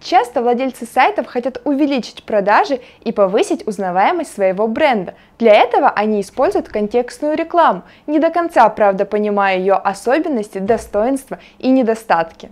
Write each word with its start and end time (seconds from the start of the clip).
Часто 0.00 0.42
владельцы 0.42 0.86
сайтов 0.86 1.26
хотят 1.26 1.60
увеличить 1.64 2.22
продажи 2.22 2.80
и 3.02 3.10
повысить 3.10 3.66
узнаваемость 3.66 4.32
своего 4.32 4.68
бренда. 4.68 5.14
Для 5.38 5.54
этого 5.54 5.90
они 5.90 6.20
используют 6.20 6.68
контекстную 6.68 7.36
рекламу, 7.36 7.82
не 8.06 8.20
до 8.20 8.30
конца, 8.30 8.68
правда, 8.68 9.04
понимая 9.04 9.58
ее 9.58 9.74
особенности, 9.74 10.58
достоинства 10.58 11.40
и 11.58 11.68
недостатки. 11.68 12.50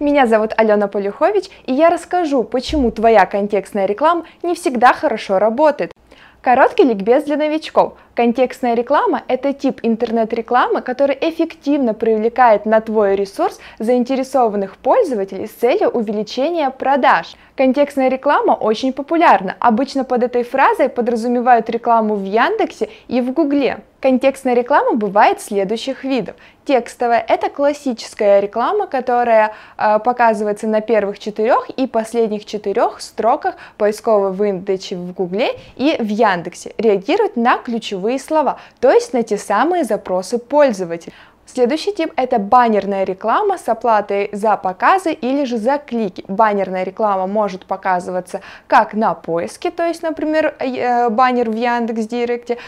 Меня 0.00 0.26
зовут 0.26 0.52
Алена 0.56 0.88
Полюхович, 0.88 1.50
и 1.64 1.72
я 1.72 1.90
расскажу, 1.90 2.44
почему 2.44 2.90
твоя 2.90 3.26
контекстная 3.26 3.86
реклама 3.86 4.24
не 4.42 4.54
всегда 4.54 4.92
хорошо 4.92 5.38
работает. 5.38 5.92
Короткий 6.40 6.84
ликбез 6.84 7.24
для 7.24 7.36
новичков. 7.36 7.94
Контекстная 8.16 8.72
реклама– 8.72 9.24
это 9.28 9.52
тип 9.52 9.80
интернет-рекламы, 9.82 10.80
который 10.80 11.18
эффективно 11.20 11.92
привлекает 11.92 12.64
на 12.64 12.80
твой 12.80 13.14
ресурс 13.14 13.60
заинтересованных 13.78 14.78
пользователей 14.78 15.46
с 15.46 15.50
целью 15.50 15.90
увеличения 15.90 16.70
продаж. 16.70 17.36
Контекстная 17.56 18.08
реклама 18.08 18.52
очень 18.52 18.94
популярна. 18.94 19.56
Обычно 19.58 20.04
под 20.04 20.22
этой 20.22 20.44
фразой 20.44 20.88
подразумевают 20.88 21.68
рекламу 21.68 22.14
в 22.14 22.24
Яндексе 22.24 22.88
и 23.08 23.20
в 23.20 23.32
Гугле. 23.32 23.80
Контекстная 24.00 24.54
реклама 24.54 24.94
бывает 24.94 25.40
следующих 25.40 26.04
видов. 26.04 26.36
Текстовая– 26.64 27.24
это 27.28 27.48
классическая 27.48 28.40
реклама, 28.40 28.86
которая 28.86 29.52
э, 29.76 29.98
показывается 29.98 30.68
на 30.68 30.80
первых 30.80 31.18
четырех 31.18 31.68
и 31.70 31.88
последних 31.88 32.44
четырех 32.44 33.00
строках 33.00 33.56
поисковой 33.78 34.30
выдачи 34.32 34.94
в 34.94 35.12
Гугле 35.12 35.58
и 35.74 35.96
в 35.98 36.06
Яндексе. 36.08 36.72
Реагирует 36.78 37.36
на 37.36 37.56
ключевые 37.58 38.05
ключевые 38.06 38.18
слова, 38.18 38.56
то 38.80 38.90
есть 38.90 39.12
на 39.12 39.22
те 39.22 39.36
самые 39.36 39.84
запросы 39.84 40.38
пользователя. 40.38 41.12
Следующий 41.46 41.92
тип– 41.92 42.12
это 42.16 42.38
баннерная 42.38 43.04
реклама 43.04 43.56
с 43.56 43.68
оплатой 43.68 44.28
за 44.32 44.56
показы 44.56 45.12
или 45.12 45.44
же 45.44 45.58
за 45.58 45.78
клики. 45.78 46.24
Баннерная 46.26 46.82
реклама 46.82 47.28
может 47.28 47.66
показываться 47.66 48.40
как 48.66 48.94
на 48.94 49.14
поиске, 49.14 49.70
то 49.70 49.86
есть, 49.86 50.02
например, 50.02 50.56
э, 50.58 51.08
баннер 51.08 51.48
в 51.48 51.54
Яндекс.Директе, 51.54 52.54
э, 52.54 52.58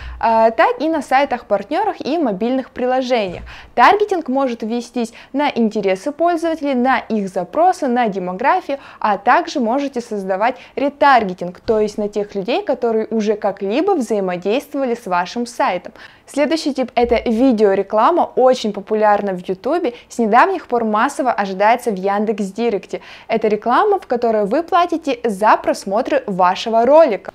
так 0.53 0.81
и 0.81 0.89
на 0.89 1.03
сайтах 1.03 1.47
партнерах 1.47 2.01
и 2.01 2.19
мобильных 2.19 2.71
приложениях. 2.71 3.43
Таргетинг 3.79 4.27
может 4.27 4.65
вестись 4.65 5.13
на 5.33 5.53
интересы 5.55 6.11
пользователей, 6.11 6.75
на 6.75 6.99
их 6.99 7.29
запросы, 7.29 7.87
на 7.87 8.09
демографию, 8.09 8.79
а 8.99 9.19
также 9.19 9.61
можете 9.61 10.01
создавать 10.01 10.57
ретаргетинг, 10.75 11.61
то 11.61 11.79
есть 11.79 11.97
на 11.97 12.09
тех 12.09 12.35
людей, 12.35 12.65
которые 12.65 13.07
уже 13.07 13.37
как-либо 13.37 13.93
взаимодействовали 13.93 14.97
с 14.97 15.07
вашим 15.07 15.47
сайтом. 15.47 15.93
Следующий 16.27 16.75
тип– 16.75 16.91
это 16.97 17.23
видеореклама, 17.25 18.29
очень 18.35 18.73
популярна 18.73 19.33
в 19.33 19.49
YouTube, 19.49 19.95
с 20.09 20.19
недавних 20.19 20.67
пор 20.67 20.83
массово 20.83 21.31
ожидается 21.31 21.93
в 21.93 21.95
Яндекс.Директе. 21.95 23.01
Это 23.29 23.47
реклама, 23.47 24.01
в 24.01 24.09
которой 24.09 24.45
вы 24.47 24.65
платите 24.65 25.21
за 25.23 25.57
просмотр 25.57 26.25
вашего 26.27 26.85
ролика. 26.85 27.33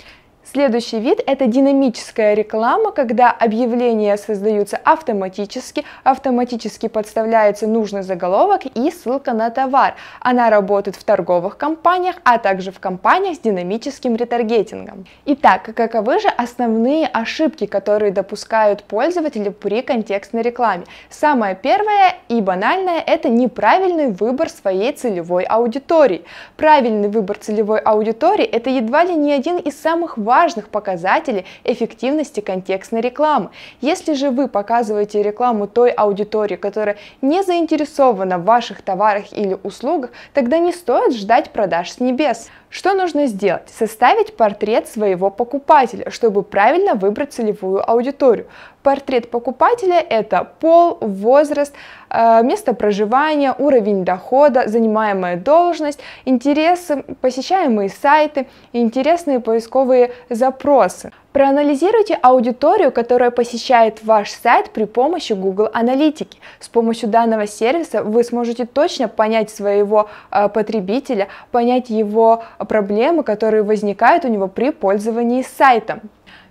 Следующий 0.52 1.00
вид– 1.00 1.22
это 1.26 1.48
динамическая 1.48 2.34
реклама, 2.34 2.92
когда 2.92 3.32
объявления 3.32 4.18
создаются 4.18 4.78
автоматически, 4.84 5.86
автоматически 6.04 6.90
подставляется 6.90 7.66
нужный 7.66 8.04
заголовок 8.04 8.66
и 8.66 8.92
ссылка 8.92 9.32
на 9.32 9.50
товар. 9.52 9.96
Она 10.20 10.50
работает 10.50 10.98
в 10.98 11.04
торговых 11.06 11.58
компаниях, 11.58 12.18
а 12.26 12.40
также 12.40 12.74
в 12.74 12.80
компаниях 12.82 13.38
с 13.38 13.40
динамическим 13.40 14.18
ретаргетингом. 14.18 15.06
Итак, 15.26 15.70
каковы 15.74 16.20
же 16.20 16.28
основные 16.28 17.08
ошибки, 17.08 17.66
которые 17.66 18.12
допускают 18.12 18.84
пользователи 18.84 19.48
при 19.48 19.82
контекстной 19.82 20.42
рекламе? 20.42 20.84
Самое 21.10 21.56
первое 21.56 22.16
и 22.28 22.42
банальное– 22.42 23.02
это 23.08 23.30
неправильный 23.30 24.12
выбор 24.12 24.50
своей 24.50 24.92
целевой 24.92 25.46
аудитории. 25.46 26.26
Правильный 26.58 27.08
выбор 27.08 27.38
целевой 27.38 27.80
аудитории– 27.80 28.46
это 28.52 28.70
едва 28.70 29.06
ли 29.06 29.16
не 29.16 29.32
один 29.32 29.58
из 29.58 29.82
самых 29.82 30.18
важных 30.18 30.33
важных 30.34 30.70
показателей 30.70 31.46
эффективности 31.64 32.40
контекстной 32.40 33.02
рекламы. 33.02 33.52
Если 33.82 34.14
же 34.14 34.32
вы 34.32 34.48
показываете 34.48 35.22
рекламу 35.22 35.68
той 35.68 35.92
аудитории, 35.92 36.56
которая 36.56 36.98
не 37.22 37.44
заинтересована 37.44 38.40
в 38.40 38.46
ваших 38.46 38.82
товарах 38.82 39.32
или 39.32 39.60
услугах, 39.62 40.10
тогда 40.34 40.58
не 40.58 40.74
стоит 40.74 41.14
ждать 41.14 41.52
продаж 41.52 41.92
с 41.92 42.00
небес. 42.00 42.50
Что 42.74 42.96
нужно 42.96 43.28
сделать? 43.28 43.70
Составить 43.70 44.36
портрет 44.36 44.88
своего 44.88 45.30
покупателя, 45.30 46.10
чтобы 46.10 46.42
правильно 46.42 46.96
выбрать 46.96 47.32
целевую 47.32 47.88
аудиторию. 47.88 48.48
Портрет 48.82 49.30
покупателя– 49.30 50.00
это 50.10 50.44
пол, 50.60 50.98
возраст, 51.00 51.76
э, 52.10 52.42
место 52.42 52.74
проживания, 52.74 53.54
уровень 53.60 54.04
дохода, 54.04 54.68
занимаемая 54.68 55.38
должность, 55.38 56.00
интересы, 56.26 57.04
посещаемые 57.22 57.90
сайты, 57.90 58.48
интересные 58.72 59.40
поисковые 59.40 60.12
запросы. 60.32 61.12
Проанализируйте 61.34 62.14
аудиторию, 62.22 62.92
которая 62.92 63.32
посещает 63.32 64.04
ваш 64.04 64.30
сайт 64.30 64.70
при 64.70 64.84
помощи 64.84 65.34
Google 65.34 65.68
Аналитики. 65.74 66.38
С 66.60 66.70
помощью 66.70 67.10
данного 67.10 67.48
сервиса 67.48 68.04
вы 68.04 68.24
сможете 68.24 68.68
точно 68.68 69.08
понять 69.08 69.50
своего 69.50 70.12
э, 70.30 70.48
потребителя, 70.50 71.30
понять 71.52 71.90
его 71.90 72.44
проблемы, 72.60 73.24
которые 73.24 73.64
возникают 73.64 74.26
у 74.26 74.28
него 74.28 74.48
при 74.48 74.70
пользовании 74.70 75.42
сайтом. 75.42 76.02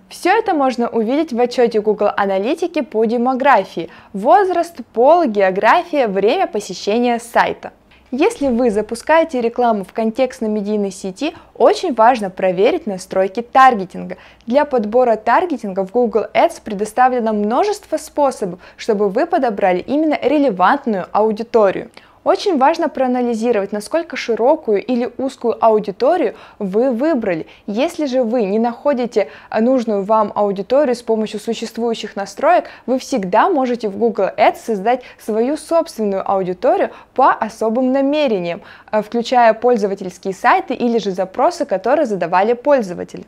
Все 0.09 0.37
это 0.37 0.53
можно 0.53 0.89
увидеть 0.89 1.31
в 1.31 1.39
отчете 1.39 1.79
Google 1.79 2.09
Аналитики 2.17 2.81
по 2.81 3.05
демографии, 3.05 3.89
возраст, 4.11 4.75
пол, 4.93 5.23
география, 5.23 6.07
время 6.07 6.45
посещения 6.45 7.19
сайта. 7.19 7.71
Если 8.15 8.47
вы 8.47 8.69
запускаете 8.69 9.41
рекламу 9.41 9.83
в 9.83 9.91
контекстно-медийной 9.91 10.91
сети, 10.91 11.33
очень 11.55 11.95
важно 11.95 12.29
проверить 12.29 12.85
настройки 12.85 13.41
таргетинга. 13.41 14.17
Для 14.45 14.65
подбора 14.65 15.15
таргетинга 15.15 15.83
в 15.83 15.89
Google 15.89 16.25
Ads 16.31 16.61
предоставлено 16.63 17.33
множество 17.33 17.97
способов, 17.97 18.59
чтобы 18.77 19.09
вы 19.09 19.25
подобрали 19.25 19.79
именно 19.79 20.15
релевантную 20.21 21.07
аудиторию. 21.11 21.89
Очень 22.23 22.57
важно 22.57 22.87
проанализировать, 22.87 23.73
насколько 23.73 24.15
широкую 24.15 24.81
или 24.83 25.11
узкую 25.17 25.57
аудиторию 25.63 26.35
вы 26.57 26.91
выбрали. 26.91 27.47
Если 27.67 28.05
же 28.05 28.23
вы 28.23 28.43
не 28.43 28.59
находите 28.59 29.27
нужную 29.51 30.03
вам 30.03 30.31
аудиторию 30.33 30.95
с 30.95 31.01
помощью 31.01 31.41
существующих 31.41 32.15
настроек, 32.15 32.65
вы 32.85 32.97
всегда 32.97 33.49
можете 33.49 33.89
в 33.89 33.97
Google 33.97 34.29
Ads 34.37 34.57
создать 34.65 35.03
свою 35.19 35.57
собственную 35.57 36.29
аудиторию 36.29 36.91
по 37.13 37.31
особым 37.31 37.91
намерениям, 37.91 38.61
э, 38.91 39.01
включая 39.01 39.53
пользовательские 39.53 40.33
сайты 40.33 40.73
или 40.73 40.99
же 40.99 41.11
запросы, 41.11 41.65
которые 41.65 42.05
задавали 42.05 42.53
пользователи. 42.53 43.25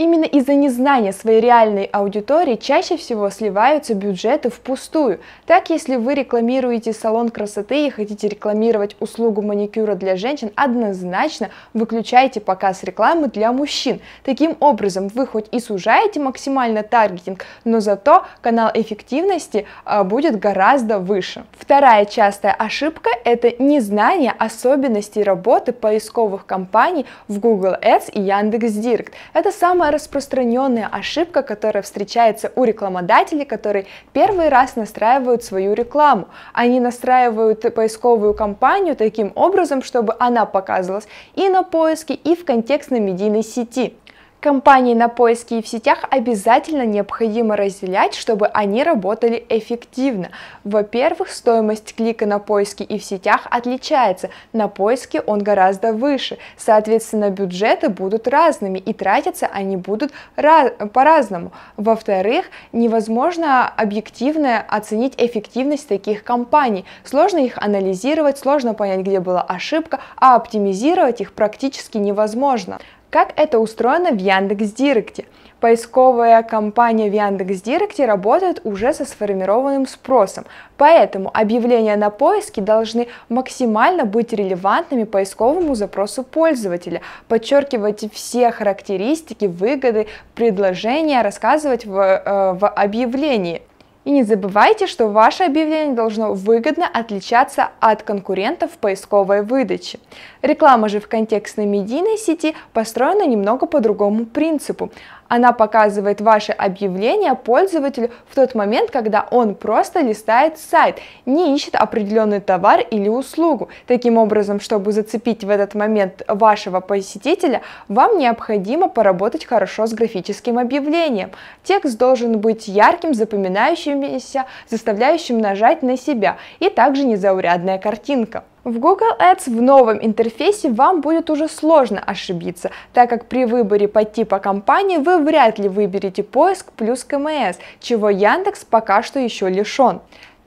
Именно 0.00 0.24
из-за 0.24 0.54
незнания 0.54 1.12
своей 1.12 1.42
реальной 1.42 1.84
аудитории 1.84 2.56
чаще 2.56 2.96
всего 2.96 3.28
сливаются 3.28 3.92
бюджеты 3.94 4.48
впустую. 4.48 5.20
Так, 5.44 5.68
если 5.68 5.96
вы 5.96 6.14
рекламируете 6.14 6.94
салон 6.94 7.28
красоты 7.28 7.86
и 7.86 7.90
хотите 7.90 8.26
рекламировать 8.26 8.96
услугу 8.98 9.42
маникюра 9.42 9.96
для 9.96 10.16
женщин, 10.16 10.52
однозначно 10.56 11.50
выключайте 11.74 12.40
показ 12.40 12.82
рекламы 12.82 13.28
для 13.28 13.52
мужчин. 13.52 14.00
Таким 14.24 14.56
образом, 14.60 15.08
вы 15.08 15.26
хоть 15.26 15.48
и 15.52 15.60
сужаете 15.60 16.18
максимально 16.18 16.82
таргетинг, 16.82 17.44
но 17.64 17.80
зато 17.80 18.24
канал 18.40 18.70
эффективности 18.72 19.66
а, 19.84 20.02
будет 20.02 20.38
гораздо 20.38 20.98
выше. 20.98 21.44
Вторая 21.52 22.06
частая 22.06 22.54
ошибка– 22.54 23.10
это 23.26 23.52
незнание 23.62 24.32
особенностей 24.38 25.22
работы 25.22 25.74
поисковых 25.74 26.46
компаний 26.46 27.04
в 27.28 27.38
Google 27.38 27.74
Ads 27.82 28.10
и 28.12 28.22
Яндекс.Директ. 28.22 29.12
Это 29.34 29.52
распространенная 29.90 30.86
ошибка, 30.86 31.42
которая 31.42 31.82
встречается 31.82 32.52
у 32.56 32.64
рекламодателей, 32.64 33.44
которые 33.44 33.86
первый 34.12 34.48
раз 34.48 34.76
настраивают 34.76 35.44
свою 35.44 35.74
рекламу. 35.74 36.28
Они 36.52 36.80
настраивают 36.80 37.74
поисковую 37.74 38.34
кампанию 38.34 38.96
таким 38.96 39.32
образом, 39.34 39.82
чтобы 39.82 40.14
она 40.18 40.46
показывалась 40.46 41.08
и 41.34 41.48
на 41.48 41.62
поиске, 41.62 42.14
и 42.14 42.34
в 42.34 42.44
контекстной 42.44 43.00
медийной 43.00 43.42
сети. 43.42 43.94
Компании 44.40 44.94
на 44.94 45.10
поиске 45.10 45.58
и 45.58 45.62
в 45.62 45.68
сетях 45.68 46.04
обязательно 46.10 46.86
необходимо 46.86 47.56
разделять, 47.56 48.14
чтобы 48.14 48.46
они 48.46 48.82
работали 48.82 49.44
эффективно. 49.50 50.30
Во-первых, 50.64 51.28
стоимость 51.28 51.94
клика 51.94 52.24
на 52.24 52.38
поиске 52.38 52.84
и 52.84 52.98
в 52.98 53.04
сетях 53.04 53.46
отличается. 53.50 54.30
На 54.54 54.68
поиске 54.68 55.20
он 55.20 55.40
гораздо 55.40 55.92
выше. 55.92 56.38
Соответственно, 56.56 57.28
бюджеты 57.28 57.90
будут 57.90 58.26
разными 58.26 58.78
и 58.78 58.94
тратятся 58.94 59.46
они 59.46 59.76
будут 59.76 60.10
по-разному. 60.36 61.52
Во-вторых, 61.76 62.46
невозможно 62.72 63.68
объективно 63.68 64.64
оценить 64.66 65.12
эффективность 65.18 65.86
таких 65.86 66.24
компаний. 66.24 66.86
Сложно 67.04 67.40
их 67.40 67.58
анализировать, 67.58 68.38
сложно 68.38 68.72
понять, 68.72 69.00
где 69.00 69.20
была 69.20 69.42
ошибка, 69.42 70.00
а 70.16 70.36
оптимизировать 70.36 71.20
их 71.20 71.34
практически 71.34 71.98
невозможно. 71.98 72.78
Как 73.10 73.32
это 73.34 73.58
устроено 73.58 74.12
в 74.12 74.18
Яндекс.Директе? 74.18 75.24
Поисковая 75.58 76.44
компания 76.44 77.10
в 77.10 77.12
Яндекс.Директе 77.12 78.06
работает 78.06 78.60
уже 78.62 78.94
со 78.94 79.04
сформированным 79.04 79.88
спросом, 79.88 80.44
поэтому 80.76 81.28
объявления 81.34 81.96
на 81.96 82.10
поиске 82.10 82.60
должны 82.60 83.08
максимально 83.28 84.04
быть 84.04 84.32
релевантными 84.32 85.04
поисковому 85.04 85.74
запросу 85.74 86.22
пользователя, 86.22 87.00
подчеркивать 87.26 88.10
все 88.14 88.52
характеристики, 88.52 89.46
выгоды, 89.46 90.06
предложения, 90.36 91.20
рассказывать 91.22 91.84
в, 91.84 91.98
э, 91.98 92.52
в 92.52 92.68
объявлении. 92.68 93.60
И 94.04 94.10
не 94.10 94.22
забывайте, 94.22 94.86
что 94.86 95.08
ваше 95.08 95.44
объявление 95.44 95.94
должно 95.94 96.32
выгодно 96.32 96.86
отличаться 96.86 97.68
от 97.80 98.02
конкурентов 98.02 98.72
в 98.72 98.78
поисковой 98.78 99.42
выдаче. 99.42 99.98
Реклама 100.40 100.88
же 100.88 101.00
в 101.00 101.08
контекстной 101.08 101.66
медийной 101.66 102.16
сети 102.16 102.54
построена 102.72 103.26
немного 103.26 103.66
по 103.66 103.80
другому 103.80 104.24
принципу. 104.24 104.90
Она 105.30 105.52
показывает 105.52 106.20
ваше 106.20 106.50
объявление 106.50 107.36
пользователю 107.36 108.10
в 108.28 108.34
тот 108.34 108.56
момент, 108.56 108.90
когда 108.90 109.28
он 109.30 109.54
просто 109.54 110.00
листает 110.00 110.58
сайт, 110.58 110.98
не 111.24 111.54
ищет 111.54 111.76
определенный 111.76 112.40
товар 112.40 112.80
или 112.80 113.08
услугу. 113.08 113.68
Таким 113.86 114.18
образом, 114.18 114.58
чтобы 114.58 114.90
зацепить 114.90 115.44
в 115.44 115.48
этот 115.48 115.76
момент 115.76 116.24
вашего 116.26 116.80
посетителя, 116.80 117.62
вам 117.86 118.18
необходимо 118.18 118.88
поработать 118.88 119.44
хорошо 119.44 119.86
с 119.86 119.92
графическим 119.92 120.58
объявлением. 120.58 121.30
Текст 121.62 121.96
должен 121.96 122.40
быть 122.40 122.66
ярким, 122.66 123.14
запоминающимся, 123.14 124.46
заставляющим 124.68 125.38
нажать 125.38 125.84
на 125.84 125.96
себя, 125.96 126.38
и 126.58 126.68
также 126.68 127.04
незаурядная 127.04 127.78
картинка. 127.78 128.42
В 128.62 128.78
Google 128.78 129.16
Ads 129.18 129.48
в 129.48 129.62
новом 129.62 130.04
интерфейсе 130.04 130.70
вам 130.70 131.00
будет 131.00 131.30
уже 131.30 131.48
сложно 131.48 131.98
ошибиться, 131.98 132.70
так 132.92 133.08
как 133.08 133.26
при 133.26 133.46
выборе 133.46 133.88
по 133.88 134.04
типу 134.04 134.38
компании 134.38 134.98
вы 134.98 135.16
вряд 135.16 135.58
ли 135.58 135.66
выберете 135.66 136.22
поиск 136.22 136.70
плюс 136.72 137.02
КМС, 137.02 137.56
чего 137.80 138.10
Яндекс 138.10 138.66
пока 138.66 139.02
что 139.02 139.18
еще 139.18 139.48
лишен. 139.48 140.00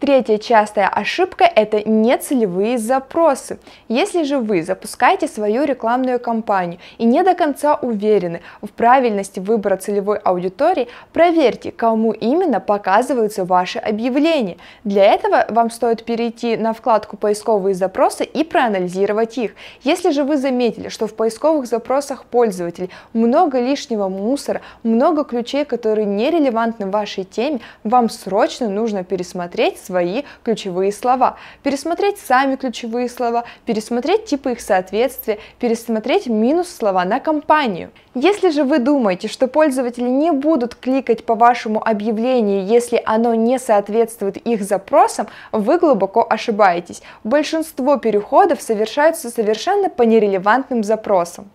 Третья 0.04 0.38
частая 0.38 0.90
ошибка– 0.90 1.46
это 1.56 1.90
нецелевые 1.90 2.78
запросы. 2.78 3.58
Если 3.88 4.24
же 4.24 4.38
вы 4.38 4.62
запускаете 4.62 5.30
свою 5.30 5.64
рекламную 5.64 6.20
кампанию 6.20 6.82
и 6.98 7.06
не 7.06 7.24
до 7.24 7.36
конца 7.36 7.76
уверены 7.76 8.42
в 8.62 8.68
правильности 8.68 9.40
выбора 9.40 9.78
целевой 9.78 10.18
аудитории, 10.18 10.90
проверьте, 11.14 11.72
кому 11.72 12.12
именно 12.12 12.60
показываются 12.60 13.46
ваши 13.46 13.80
объявления. 13.80 14.58
Для 14.84 15.06
этого 15.06 15.46
вам 15.48 15.72
стоит 15.72 16.04
перейти 16.04 16.58
на 16.58 16.74
вкладку 16.74 17.16
«Поисковые 17.16 17.74
запросы» 17.74 18.26
и 18.26 18.44
проанализировать 18.44 19.38
их. 19.38 19.54
Если 19.84 20.10
же 20.10 20.26
вы 20.26 20.36
заметили, 20.36 20.90
что 20.90 21.08
в 21.08 21.14
поисковых 21.14 21.66
запросах 21.66 22.26
пользователей 22.26 22.90
много 23.14 23.62
лишнего 23.62 24.10
мусора, 24.10 24.60
много 24.84 25.24
ключей, 25.24 25.64
которые 25.64 26.06
не 26.06 26.30
релевантны 26.30 26.88
вашей 26.88 27.24
теме, 27.24 27.62
вам 27.86 28.10
срочно 28.10 28.68
нужно 28.68 29.06
пересмотреть 29.06 29.80
свои 29.94 30.24
ключевые 30.44 30.92
слова, 30.92 31.38
пересмотреть 31.62 32.18
сами 32.18 32.56
ключевые 32.56 33.08
слова, 33.08 33.44
пересмотреть 33.68 34.26
типы 34.26 34.54
их 34.54 34.60
соответствия, 34.62 35.38
пересмотреть 35.60 36.26
минус 36.26 36.68
слова 36.70 37.06
на 37.06 37.20
компанию. 37.20 37.92
Если 38.16 38.50
же 38.50 38.64
вы 38.64 38.80
думаете, 38.80 39.28
что 39.28 39.48
пользователи 39.48 40.10
не 40.10 40.32
будут 40.32 40.74
кликать 40.74 41.26
по 41.26 41.36
вашему 41.36 41.88
объявлению, 41.88 42.66
если 42.66 43.00
оно 43.06 43.36
не 43.36 43.60
соответствует 43.60 44.38
их 44.38 44.64
запросам, 44.64 45.28
вы 45.52 45.78
глубоко 45.78 46.26
ошибаетесь. 46.28 47.04
Большинство 47.24 47.98
переходов 47.98 48.64
совершаются 48.64 49.30
совершенно 49.30 49.90
по 49.90 50.02
нерелевантным 50.02 50.84
запросам. 50.84 51.52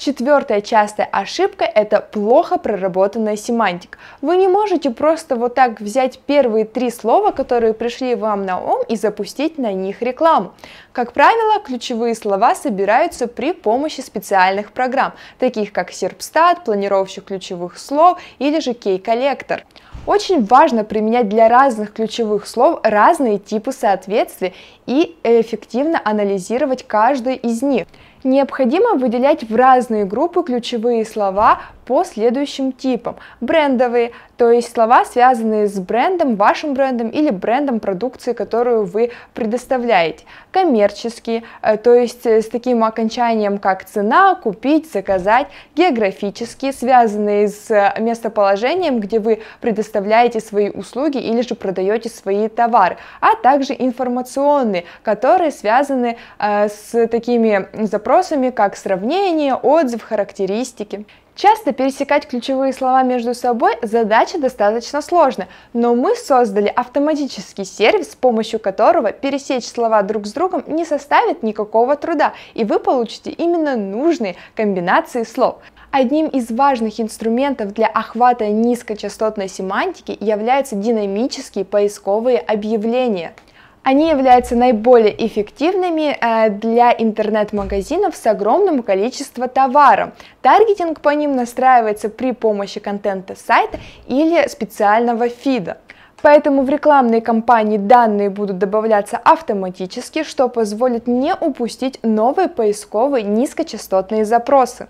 Четвертая 0.00 0.62
частая 0.62 1.06
ошибка– 1.12 1.64
это 1.74 2.00
плохо 2.00 2.56
проработанная 2.58 3.36
семантика. 3.36 3.98
Вы 4.22 4.38
не 4.38 4.48
можете 4.48 4.88
просто 4.88 5.36
вот 5.36 5.54
так 5.54 5.78
взять 5.78 6.20
первые 6.20 6.64
три 6.64 6.88
слова, 6.88 7.32
которые 7.32 7.74
пришли 7.74 8.14
вам 8.14 8.46
на 8.46 8.58
ум, 8.58 8.80
и 8.88 8.96
запустить 8.96 9.58
на 9.58 9.74
них 9.74 10.00
рекламу. 10.00 10.54
Как 10.92 11.12
правило, 11.12 11.60
ключевые 11.62 12.14
слова 12.14 12.54
собираются 12.54 13.26
при 13.26 13.52
помощи 13.52 14.00
специальных 14.00 14.72
программ, 14.72 15.12
таких 15.38 15.70
как 15.70 15.90
Serpstat, 15.90 16.64
планировщик 16.64 17.24
ключевых 17.24 17.76
слов 17.78 18.18
или 18.38 18.58
же 18.60 18.70
Key-коллектор. 18.70 19.66
Очень 20.06 20.46
важно 20.46 20.82
применять 20.82 21.28
для 21.28 21.46
разных 21.50 21.92
ключевых 21.92 22.46
слов 22.46 22.80
разные 22.82 23.38
типы 23.38 23.70
соответствия 23.70 24.54
и 24.86 25.14
эффективно 25.24 26.00
анализировать 26.02 26.86
каждый 26.86 27.36
из 27.36 27.60
них. 27.60 27.86
Необходимо 28.22 28.96
выделять 28.96 29.48
в 29.48 29.56
разные 29.56 30.04
группы 30.04 30.42
ключевые 30.42 31.06
слова 31.06 31.60
по 31.90 32.04
следующим 32.04 32.70
типам. 32.70 33.16
Брендовые, 33.40 34.12
то 34.36 34.48
есть 34.48 34.72
слова, 34.72 35.04
связанные 35.04 35.66
с 35.66 35.76
брендом, 35.80 36.36
вашим 36.36 36.72
брендом 36.72 37.08
или 37.08 37.30
брендом 37.30 37.80
продукции, 37.80 38.32
которую 38.32 38.84
вы 38.84 39.10
предоставляете. 39.34 40.24
Коммерческие, 40.52 41.42
э, 41.62 41.76
то 41.78 41.92
есть 41.92 42.24
э, 42.26 42.42
с 42.42 42.48
таким 42.48 42.84
окончанием, 42.84 43.58
как 43.58 43.84
цена, 43.86 44.36
купить, 44.36 44.92
заказать. 44.92 45.48
Географические, 45.74 46.72
связанные 46.72 47.48
с 47.48 47.68
э, 47.72 47.92
местоположением, 47.98 49.00
где 49.00 49.18
вы 49.18 49.42
предоставляете 49.60 50.38
свои 50.38 50.70
услуги 50.70 51.18
или 51.18 51.40
же 51.40 51.56
продаете 51.56 52.08
свои 52.08 52.46
товары. 52.46 52.98
А 53.20 53.34
также 53.34 53.74
информационные, 53.76 54.84
которые 55.02 55.50
связаны 55.50 56.18
с 56.38 57.08
такими 57.08 57.68
запросами, 57.84 58.50
как 58.50 58.76
сравнение, 58.76 59.56
отзыв, 59.56 60.04
характеристики. 60.04 61.04
Часто 61.36 61.72
пересекать 61.72 62.26
ключевые 62.26 62.72
слова 62.72 63.02
между 63.02 63.34
собой 63.34 63.72
задача 63.82 64.38
достаточно 64.38 65.00
сложная, 65.00 65.48
но 65.72 65.94
мы 65.94 66.14
создали 66.14 66.66
автоматический 66.66 67.64
сервис, 67.64 68.12
с 68.12 68.16
помощью 68.16 68.60
которого 68.60 69.12
пересечь 69.12 69.66
слова 69.66 70.02
друг 70.02 70.26
с 70.26 70.32
другом 70.32 70.64
не 70.66 70.84
составит 70.84 71.42
никакого 71.42 71.96
труда, 71.96 72.34
и 72.54 72.64
вы 72.64 72.78
получите 72.78 73.30
именно 73.30 73.76
нужные 73.76 74.36
комбинации 74.54 75.22
слов. 75.22 75.58
Одним 75.92 76.28
из 76.28 76.50
важных 76.50 77.00
инструментов 77.00 77.72
для 77.72 77.86
охвата 77.86 78.46
низкочастотной 78.48 79.48
семантики 79.48 80.16
являются 80.20 80.76
динамические 80.76 81.64
поисковые 81.64 82.38
объявления. 82.38 83.32
Они 83.82 84.10
являются 84.10 84.56
наиболее 84.56 85.26
эффективными 85.26 86.16
э, 86.20 86.50
для 86.50 86.92
интернет-магазинов 86.92 88.14
с 88.14 88.26
огромным 88.26 88.82
количеством 88.82 89.48
товаров. 89.48 90.10
Таргетинг 90.42 91.00
по 91.00 91.08
ним 91.08 91.34
настраивается 91.34 92.10
при 92.10 92.32
помощи 92.32 92.78
контента 92.78 93.34
сайта 93.34 93.78
или 94.06 94.46
специального 94.48 95.30
фида. 95.30 95.78
Поэтому 96.22 96.62
в 96.62 96.68
рекламной 96.68 97.22
кампании 97.22 97.78
данные 97.78 98.28
будут 98.28 98.58
добавляться 98.58 99.16
автоматически, 99.16 100.24
что 100.24 100.48
позволит 100.48 101.06
не 101.06 101.34
упустить 101.34 101.98
новые 102.02 102.48
поисковые 102.48 103.24
низкочастотные 103.24 104.26
запросы. 104.26 104.88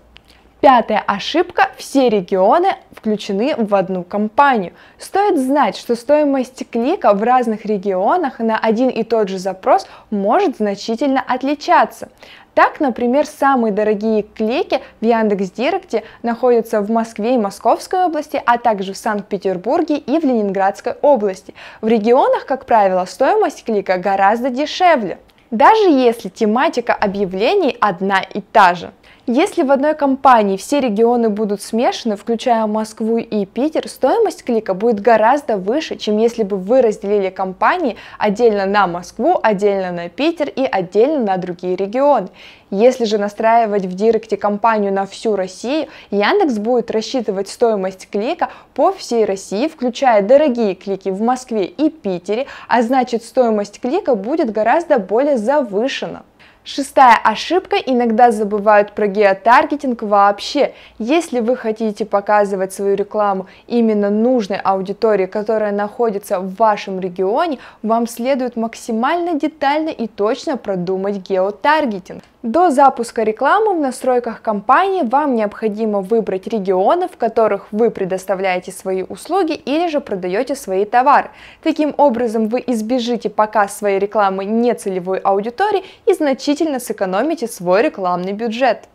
Пятая 0.61 1.03
ошибка– 1.07 1.69
все 1.77 2.07
регионы 2.07 2.75
включены 2.95 3.55
в 3.57 3.73
одну 3.73 4.03
компанию. 4.03 4.73
Стоит 4.99 5.39
знать, 5.39 5.75
что 5.75 5.95
стоимость 5.95 6.69
клика 6.69 7.15
в 7.15 7.23
разных 7.23 7.65
регионах 7.65 8.37
на 8.37 8.59
один 8.59 8.89
и 8.89 9.01
тот 9.01 9.27
же 9.27 9.39
запрос 9.39 9.87
может 10.11 10.57
значительно 10.57 11.19
отличаться. 11.19 12.09
Так, 12.53 12.79
например, 12.79 13.25
самые 13.25 13.71
дорогие 13.71 14.21
клики 14.21 14.81
в 14.99 15.05
Яндекс.Директе 15.05 16.03
находятся 16.21 16.81
в 16.81 16.91
Москве 16.91 17.33
и 17.33 17.39
Московской 17.39 18.05
области, 18.05 18.39
а 18.45 18.59
также 18.59 18.93
в 18.93 18.97
Санкт-Петербурге 18.97 19.97
и 19.97 20.19
в 20.19 20.23
Ленинградской 20.23 20.93
области. 21.01 21.55
В 21.81 21.87
регионах, 21.87 22.45
как 22.45 22.67
правило, 22.67 23.05
стоимость 23.05 23.63
клика 23.63 23.97
гораздо 23.97 24.51
дешевле, 24.51 25.17
даже 25.49 25.89
если 25.89 26.29
тематика 26.29 26.93
объявлений 26.93 27.75
одна 27.81 28.21
и 28.21 28.41
та 28.41 28.75
же. 28.75 28.91
Если 29.27 29.61
в 29.61 29.71
одной 29.71 29.93
компании 29.93 30.57
все 30.57 30.79
регионы 30.79 31.29
будут 31.29 31.61
смешаны, 31.61 32.15
включая 32.15 32.65
Москву 32.65 33.19
и 33.19 33.45
Питер, 33.45 33.87
стоимость 33.87 34.43
клика 34.43 34.73
будет 34.73 34.99
гораздо 34.99 35.57
выше, 35.57 35.95
чем 35.97 36.17
если 36.17 36.41
бы 36.41 36.57
вы 36.57 36.81
разделили 36.81 37.29
компании 37.29 37.97
отдельно 38.17 38.65
на 38.65 38.87
Москву, 38.87 39.39
отдельно 39.43 39.91
на 39.91 40.09
Питер 40.09 40.49
и 40.49 40.63
отдельно 40.63 41.23
на 41.23 41.37
другие 41.37 41.75
регионы. 41.75 42.29
Если 42.71 43.05
же 43.05 43.19
настраивать 43.19 43.85
в 43.85 43.93
Директе 43.93 44.37
компанию 44.37 44.91
на 44.91 45.05
всю 45.05 45.35
Россию, 45.35 45.87
Яндекс 46.09 46.57
будет 46.57 46.89
рассчитывать 46.89 47.47
стоимость 47.47 48.09
клика 48.09 48.49
по 48.73 48.91
всей 48.91 49.25
России, 49.25 49.67
включая 49.67 50.23
дорогие 50.23 50.73
клики 50.73 51.09
в 51.09 51.21
Москве 51.21 51.65
и 51.65 51.91
Питере, 51.91 52.47
а 52.67 52.81
значит 52.81 53.23
стоимость 53.23 53.79
клика 53.81 54.15
будет 54.15 54.51
гораздо 54.51 54.97
более 54.97 55.37
завышена. 55.37 56.23
Шестая 56.63 57.15
ошибка. 57.15 57.77
Иногда 57.77 58.29
забывают 58.29 58.93
про 58.93 59.07
геотаргетинг 59.07 60.03
вообще. 60.03 60.73
Если 60.99 61.39
вы 61.39 61.55
хотите 61.57 62.05
показывать 62.05 62.71
свою 62.71 62.95
рекламу 62.95 63.47
именно 63.65 64.11
нужной 64.11 64.59
аудитории, 64.59 65.25
которая 65.25 65.71
находится 65.71 66.39
в 66.39 66.53
вашем 66.55 66.99
регионе, 66.99 67.57
вам 67.81 68.05
следует 68.05 68.57
максимально 68.57 69.39
детально 69.39 69.89
и 69.89 70.07
точно 70.07 70.55
продумать 70.55 71.17
геотаргетинг. 71.27 72.21
До 72.43 72.71
запуска 72.71 73.21
рекламы 73.21 73.75
в 73.75 73.79
настройках 73.79 74.41
компании 74.41 75.03
вам 75.03 75.35
необходимо 75.35 76.01
выбрать 76.01 76.47
регионы, 76.47 77.07
в 77.07 77.15
которых 77.15 77.67
вы 77.71 77.91
предоставляете 77.91 78.71
свои 78.71 79.03
услуги 79.03 79.53
или 79.53 79.87
же 79.89 79.99
продаете 79.99 80.55
свои 80.55 80.85
товары. 80.85 81.29
Таким 81.61 81.93
образом 81.97 82.47
вы 82.47 82.63
избежите 82.65 83.29
показ 83.29 83.77
своей 83.77 83.99
рекламы 83.99 84.45
нецелевой 84.45 85.19
аудитории 85.19 85.83
и 86.07 86.13
значительно 86.13 86.79
сэкономите 86.79 87.45
свой 87.45 87.83
рекламный 87.83 88.33
бюджет. 88.33 88.87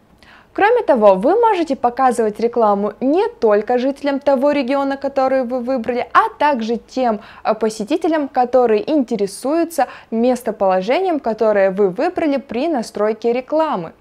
Кроме 0.57 0.81
того, 0.81 1.17
вы 1.17 1.39
можете 1.39 1.77
показывать 1.77 2.41
рекламу 2.41 2.95
не 3.03 3.29
только 3.29 3.77
жителям 3.77 4.21
того 4.21 4.53
региона, 4.53 4.97
который 4.97 5.45
вы 5.45 5.61
выбрали, 5.61 6.09
а 6.15 6.31
также 6.39 6.79
тем 6.79 7.21
э, 7.45 7.55
посетителям, 7.55 8.27
которые 8.27 8.91
интересуются 8.91 9.87
местоположением, 10.11 11.21
которое 11.21 11.71
вы 11.71 11.91
выбрали 11.91 12.39
при 12.39 12.69
настройке 12.69 13.35
рекламы. 13.35 13.93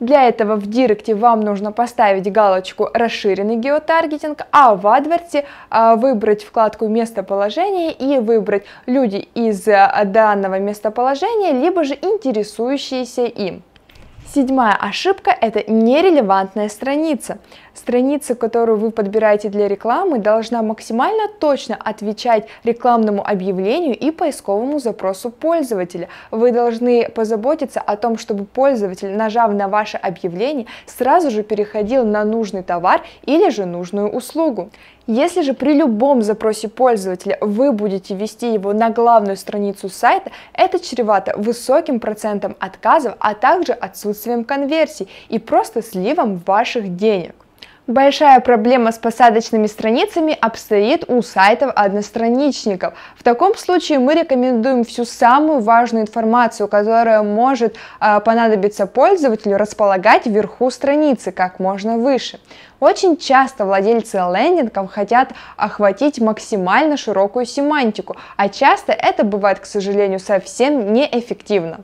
Для 0.00 0.24
этого 0.24 0.56
в 0.56 0.66
Директе 0.66 1.14
вам 1.14 1.42
нужно 1.42 1.70
поставить 1.70 2.32
галочку 2.32 2.88
«Расширенный 2.92 3.54
геотаргетинг», 3.54 4.48
а 4.50 4.74
в 4.74 4.84
AdWords 4.86 5.44
э, 5.70 5.94
выбрать 5.94 6.42
вкладку 6.42 6.88
«Местоположение» 6.88 7.92
и 7.92 8.18
выбрать 8.18 8.64
«Люди 8.86 9.28
из 9.36 9.68
э, 9.68 10.02
данного 10.06 10.58
местоположения», 10.58 11.52
либо 11.52 11.84
же 11.84 11.94
интересующиеся 11.94 13.26
им. 13.26 13.62
Седьмая 14.34 14.74
ошибка– 14.74 15.30
это 15.40 15.62
нерелевантная 15.70 16.68
страница. 16.68 17.38
Страница, 17.74 18.36
которую 18.36 18.78
вы 18.78 18.92
подбираете 18.92 19.48
для 19.48 19.66
рекламы, 19.66 20.18
должна 20.18 20.62
максимально 20.62 21.24
точно 21.40 21.74
отвечать 21.74 22.46
рекламному 22.62 23.26
объявлению 23.26 23.98
и 23.98 24.12
поисковому 24.12 24.78
запросу 24.78 25.30
пользователя. 25.30 26.08
Вы 26.30 26.52
должны 26.52 27.08
позаботиться 27.08 27.80
о 27.80 27.96
том, 27.96 28.16
чтобы 28.16 28.44
пользователь, 28.44 29.10
нажав 29.16 29.52
на 29.52 29.66
ваше 29.66 29.96
объявление, 29.96 30.66
сразу 30.86 31.30
же 31.32 31.42
переходил 31.42 32.06
на 32.06 32.24
нужный 32.24 32.62
товар 32.62 33.02
или 33.26 33.50
же 33.50 33.66
нужную 33.66 34.08
услугу. 34.08 34.70
Если 35.08 35.42
же 35.42 35.52
при 35.52 35.74
любом 35.74 36.22
запросе 36.22 36.68
пользователя 36.68 37.36
вы 37.40 37.72
будете 37.72 38.14
ввести 38.14 38.54
его 38.54 38.72
на 38.72 38.90
главную 38.90 39.36
страницу 39.36 39.88
сайта, 39.88 40.30
это 40.52 40.78
чревато 40.78 41.36
высоким 41.36 41.98
процентом 41.98 42.54
отказов, 42.60 43.16
а 43.18 43.34
также 43.34 43.72
отсутствием 43.72 44.44
конверсий 44.44 45.08
и 45.28 45.40
просто 45.40 45.82
сливом 45.82 46.40
ваших 46.46 46.96
денег. 46.96 47.34
Большая 47.86 48.40
проблема 48.40 48.92
с 48.92 48.98
посадочными 48.98 49.66
страницами 49.66 50.34
обстоит 50.40 51.04
у 51.06 51.20
сайтов 51.20 51.70
одностраничников. 51.76 52.94
В 53.14 53.22
таком 53.22 53.58
случае 53.58 53.98
мы 53.98 54.14
рекомендуем 54.14 54.84
всю 54.84 55.04
самую 55.04 55.60
важную 55.60 56.04
информацию, 56.04 56.66
которая 56.66 57.22
может 57.22 57.76
э, 58.00 58.20
понадобиться 58.20 58.86
пользователю, 58.86 59.58
располагать 59.58 60.24
вверху 60.24 60.70
страницы 60.70 61.30
как 61.30 61.60
можно 61.60 61.98
выше. 61.98 62.40
Очень 62.80 63.18
часто 63.18 63.66
владельцы 63.66 64.16
лендингов 64.16 64.90
хотят 64.90 65.32
охватить 65.58 66.18
максимально 66.18 66.96
широкую 66.96 67.44
семантику, 67.44 68.16
а 68.38 68.48
часто 68.48 68.92
это 68.92 69.24
бывает, 69.24 69.60
к 69.60 69.66
сожалению, 69.66 70.20
совсем 70.20 70.94
неэффективно. 70.94 71.80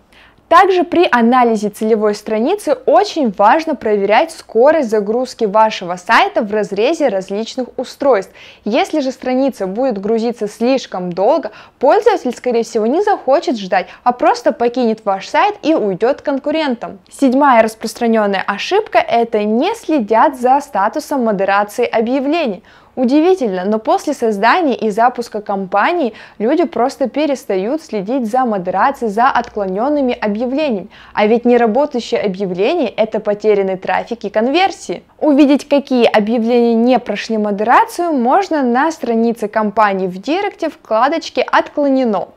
Также 0.50 0.82
при 0.82 1.06
анализе 1.08 1.68
целевой 1.68 2.12
страницы 2.12 2.76
очень 2.84 3.32
важно 3.38 3.76
проверять 3.76 4.32
скорость 4.32 4.90
загрузки 4.90 5.44
вашего 5.44 5.94
сайта 5.94 6.42
в 6.42 6.52
разрезе 6.52 7.06
различных 7.06 7.68
устройств. 7.76 8.34
Если 8.64 8.98
же 8.98 9.12
страница 9.12 9.68
будет 9.68 9.98
грузиться 9.98 10.48
слишком 10.48 11.12
долго, 11.12 11.52
пользователь, 11.78 12.34
скорее 12.36 12.64
всего, 12.64 12.86
не 12.86 13.00
захочет 13.04 13.60
ждать, 13.60 13.86
а 14.02 14.10
просто 14.10 14.50
покинет 14.50 15.04
ваш 15.04 15.28
сайт 15.28 15.54
и 15.62 15.72
уйдет 15.72 16.22
к 16.22 16.24
конкурентам. 16.24 16.98
Седьмая 17.08 17.62
распространенная 17.62 18.42
ошибка– 18.44 18.98
это 19.08 19.44
не 19.44 19.72
следят 19.76 20.36
за 20.36 20.60
статусом 20.60 21.26
модерации 21.26 21.86
объявлений. 21.86 22.64
Удивительно, 23.00 23.64
но 23.64 23.78
после 23.78 24.12
создания 24.12 24.74
и 24.74 24.90
запуска 24.90 25.40
компании 25.40 26.12
люди 26.38 26.64
просто 26.64 27.08
перестают 27.08 27.82
следить 27.82 28.30
за 28.30 28.44
модерацией, 28.44 29.10
за 29.10 29.30
отклоненными 29.30 30.12
объявлениями. 30.12 30.90
А 31.14 31.26
ведь 31.26 31.46
неработающие 31.46 32.20
объявления– 32.20 32.88
это 32.98 33.18
потерянный 33.18 33.78
трафик 33.78 34.24
и 34.24 34.28
конверсии. 34.28 35.02
Увидеть, 35.18 35.66
какие 35.66 36.04
объявления 36.04 36.74
не 36.74 36.98
прошли 36.98 37.38
модерацию, 37.38 38.12
можно 38.12 38.62
на 38.62 38.90
странице 38.92 39.48
компании 39.48 40.06
в 40.06 40.20
Директе 40.20 40.68
вкладочке 40.68 41.40
«Отклонено». 41.40 42.28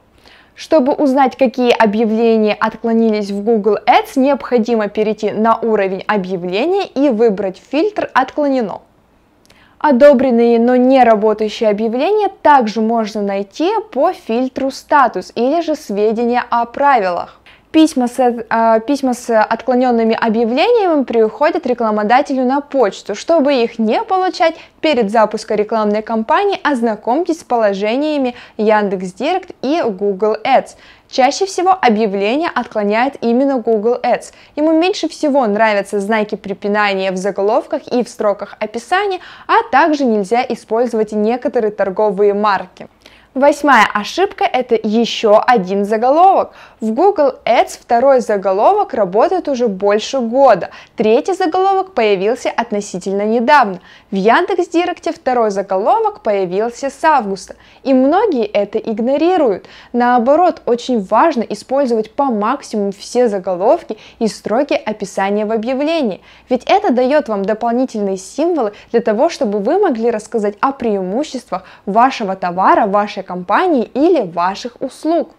Чтобы 0.55 0.93
узнать, 0.93 1.35
какие 1.35 1.71
объявления 1.71 2.53
отклонились 2.53 3.31
в 3.31 3.43
Google 3.43 3.79
Ads, 3.85 4.17
необходимо 4.17 4.87
перейти 4.87 5.31
на 5.31 5.57
уровень 5.57 6.05
объявления 6.07 6.85
и 6.85 7.09
выбрать 7.09 7.61
фильтр 7.69 8.09
«Отклонено». 8.13 8.83
Одобренные, 9.83 10.59
но 10.59 10.77
не 10.77 11.03
работающие 11.03 11.69
объявления 11.69 12.29
также 12.41 12.79
можно 12.79 13.21
найти 13.21 13.69
по 13.91 14.13
фильтру 14.13 14.71
«Статус» 14.71 15.33
или 15.35 15.59
же 15.59 15.75
«Сведения 15.75 16.41
о 16.49 16.63
правилах». 16.63 17.41
Письма 17.71 18.07
с, 18.07 18.17
э, 18.17 18.79
письма 18.87 19.13
с 19.13 19.37
отклоненными 19.43 20.15
объявлениями 20.15 21.03
приходят 21.03 21.67
рекламодателю 21.67 22.45
на 22.45 22.61
почту. 22.61 23.13
Чтобы 23.13 23.55
их 23.55 23.77
не 23.77 24.01
получать, 24.03 24.55
перед 24.79 25.11
запуском 25.11 25.57
рекламной 25.57 26.01
кампании 26.01 26.61
ознакомьтесь 26.63 27.41
с 27.41 27.43
положениями 27.43 28.35
Яндекс.Директ 28.55 29.51
и 29.61 29.81
Google 29.81 30.37
Ads. 30.45 30.77
Чаще 31.13 31.45
всего 31.45 31.77
объявление 31.79 32.49
отклоняет 32.49 33.17
именно 33.21 33.59
Google 33.59 33.99
Ads. 34.01 34.33
Ему 34.55 34.71
меньше 34.71 35.07
всего 35.07 35.45
нравятся 35.45 35.99
знаки 35.99 36.33
препинания 36.33 37.11
в 37.11 37.17
заголовках 37.17 37.83
и 37.85 38.03
в 38.03 38.09
строках 38.09 38.55
описания, 38.59 39.19
а 39.45 39.61
также 39.71 40.05
нельзя 40.05 40.43
использовать 40.49 41.11
некоторые 41.11 41.69
торговые 41.71 42.33
марки. 42.33 42.87
Восьмая 43.33 43.87
ошибка– 43.91 44.43
это 44.53 44.75
еще 44.75 45.39
один 45.39 45.85
заголовок. 45.85 46.51
В 46.79 46.91
Google 46.91 47.33
Ads 47.45 47.79
второй 47.81 48.19
заголовок 48.19 48.93
работает 48.93 49.47
уже 49.47 49.67
больше 49.67 50.19
года. 50.19 50.69
Третий 50.95 51.33
заголовок 51.33 51.95
появился 51.95 52.51
относительно 52.51 53.23
недавно. 53.23 53.79
В 54.11 54.15
Яндекс.Директе 54.15 55.11
второй 55.11 55.49
заголовок 55.49 56.21
появился 56.21 56.91
с 56.91 57.03
августа. 57.03 57.55
И 57.81 57.95
многие 57.95 58.45
это 58.45 58.77
игнорируют. 58.77 59.65
Наоборот, 59.93 60.61
очень 60.67 61.01
важно 61.01 61.41
использовать 61.41 62.11
по 62.11 62.25
максимуму 62.25 62.91
все 62.91 63.29
заголовки 63.29 63.97
и 64.19 64.27
строки 64.27 64.75
описания 64.75 65.47
в 65.47 65.51
объявлении. 65.51 66.21
Ведь 66.51 66.65
это 66.67 66.93
дает 66.93 67.29
вам 67.29 67.45
дополнительные 67.45 68.17
символы 68.17 68.73
для 68.91 69.01
того, 69.01 69.29
чтобы 69.29 69.57
вы 69.57 69.79
могли 69.79 70.11
рассказать 70.11 70.53
о 70.59 70.71
преимуществах 70.71 71.63
вашего 71.87 72.35
товара, 72.35 72.85
вашей 72.85 73.22
компании 73.23 73.89
или 73.93 74.21
ваших 74.21 74.81
услуг. 74.81 75.29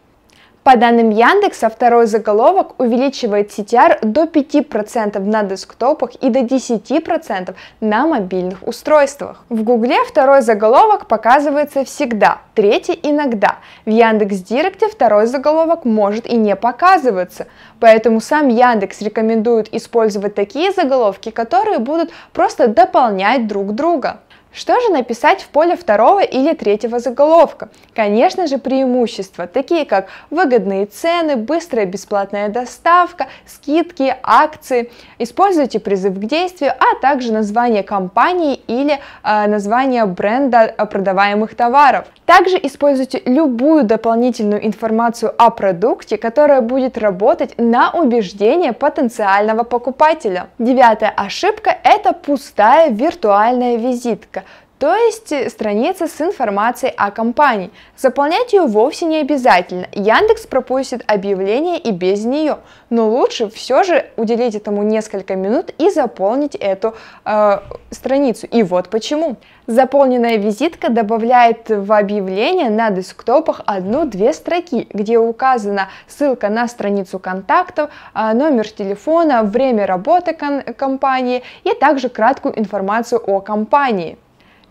По 0.64 0.76
данным 0.76 1.10
Яндекса, 1.10 1.68
второй 1.68 2.06
заголовок 2.06 2.80
увеличивает 2.80 3.50
CTR 3.50 3.98
до 4.00 4.22
5% 4.22 5.18
на 5.18 5.42
десктопах 5.42 6.14
и 6.22 6.30
до 6.30 6.38
10% 6.38 7.54
на 7.80 8.06
мобильных 8.06 8.66
устройствах. 8.66 9.44
В 9.50 9.62
Гугле 9.62 9.98
второй 10.08 10.40
заголовок 10.40 11.06
показывается 11.06 11.84
всегда, 11.84 12.38
третий 12.54 12.98
иногда. 13.02 13.58
В 13.84 13.90
Яндекс.Директе 13.90 14.88
второй 14.88 15.26
заголовок 15.26 15.84
может 15.84 16.26
и 16.26 16.36
не 16.38 16.56
показываться. 16.56 17.46
Поэтому 17.78 18.22
сам 18.22 18.48
Яндекс 18.48 19.02
рекомендует 19.02 19.68
использовать 19.74 20.34
такие 20.34 20.72
заголовки, 20.72 21.30
которые 21.30 21.78
будут 21.78 22.10
просто 22.32 22.68
дополнять 22.68 23.46
друг 23.46 23.74
друга. 23.74 24.20
Что 24.54 24.80
же 24.80 24.90
написать 24.90 25.42
в 25.42 25.48
поле 25.48 25.74
второго 25.74 26.20
или 26.20 26.54
третьего 26.54 27.00
заголовка? 27.00 27.70
Конечно 27.92 28.46
же 28.46 28.58
преимущества, 28.58 29.48
такие 29.48 29.84
как 29.84 30.06
выгодные 30.30 30.86
цены, 30.86 31.34
быстрая 31.34 31.86
бесплатная 31.86 32.48
доставка, 32.48 33.26
скидки, 33.46 34.14
акции. 34.22 34.92
Используйте 35.18 35.80
призыв 35.80 36.14
к 36.14 36.24
действию, 36.26 36.70
а 36.70 37.00
также 37.00 37.32
название 37.32 37.82
компании 37.82 38.54
или 38.68 39.00
э, 39.24 39.46
название 39.48 40.06
бренда 40.06 40.72
продаваемых 40.88 41.56
товаров. 41.56 42.04
Также 42.24 42.56
используйте 42.62 43.22
любую 43.26 43.82
дополнительную 43.82 44.64
информацию 44.64 45.34
о 45.36 45.50
продукте, 45.50 46.16
которая 46.16 46.60
будет 46.60 46.96
работать 46.96 47.54
на 47.58 47.90
убеждение 47.90 48.72
потенциального 48.72 49.64
покупателя. 49.64 50.46
Девятая 50.60 51.10
ошибка– 51.10 51.76
это 51.82 52.12
пустая 52.12 52.90
виртуальная 52.90 53.76
визитка 53.76 54.43
то 54.84 54.94
есть 54.94 55.32
э, 55.32 55.48
страница 55.48 56.06
с 56.06 56.20
информацией 56.20 56.92
о 56.94 57.10
компании. 57.10 57.70
Заполнять 57.96 58.52
ее 58.52 58.66
вовсе 58.66 59.06
не 59.06 59.16
обязательно. 59.16 59.86
Яндекс 59.92 60.46
пропустит 60.46 61.02
объявление 61.06 61.78
и 61.78 61.90
без 61.90 62.26
нее, 62.26 62.58
но 62.90 63.08
лучше 63.08 63.48
все 63.48 63.82
же 63.82 64.04
уделить 64.18 64.54
этому 64.54 64.82
несколько 64.82 65.36
минут 65.36 65.72
и 65.78 65.88
заполнить 65.88 66.54
эту 66.54 66.94
э, 67.24 67.60
страницу. 67.90 68.46
И 68.46 68.62
вот 68.62 68.90
почему. 68.90 69.36
Заполненная 69.66 70.36
визитка 70.36 70.90
добавляет 70.90 71.70
в 71.70 71.90
объявление 71.90 72.68
на 72.68 72.90
десктопах 72.90 73.62
одну-две 73.64 74.34
строки, 74.34 74.86
где 74.92 75.16
указана 75.16 75.88
ссылка 76.06 76.50
на 76.50 76.68
страницу 76.68 77.18
контактов, 77.18 77.88
э, 78.14 78.34
номер 78.34 78.68
телефона, 78.68 79.44
время 79.44 79.86
работы 79.86 80.34
компании 80.34 81.42
и 81.62 81.72
также 81.72 82.10
краткую 82.10 82.58
информацию 82.58 83.18
о 83.26 83.40
компании. 83.40 84.18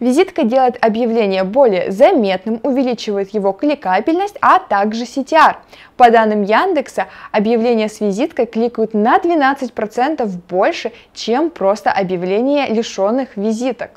Визитка 0.03 0.43
делает 0.43 0.83
объявление 0.83 1.45
более 1.45 1.89
заметным, 1.89 2.60
увеличивает 2.63 3.33
его 3.33 3.53
кликабельность, 3.53 4.36
а 4.41 4.60
также 4.60 5.03
CTR. 5.05 5.55
По 5.95 6.12
данным 6.12 6.43
Яндекса, 6.43 7.07
объявления 7.31 7.88
с 7.88 8.01
визиткой 8.01 8.45
кликают 8.45 8.93
на 8.93 9.17
12% 9.17 10.29
больше, 10.50 10.91
чем 11.13 11.50
просто 11.50 11.89
объявления 11.89 12.67
лишенных 12.67 13.38
визиток. 13.38 13.91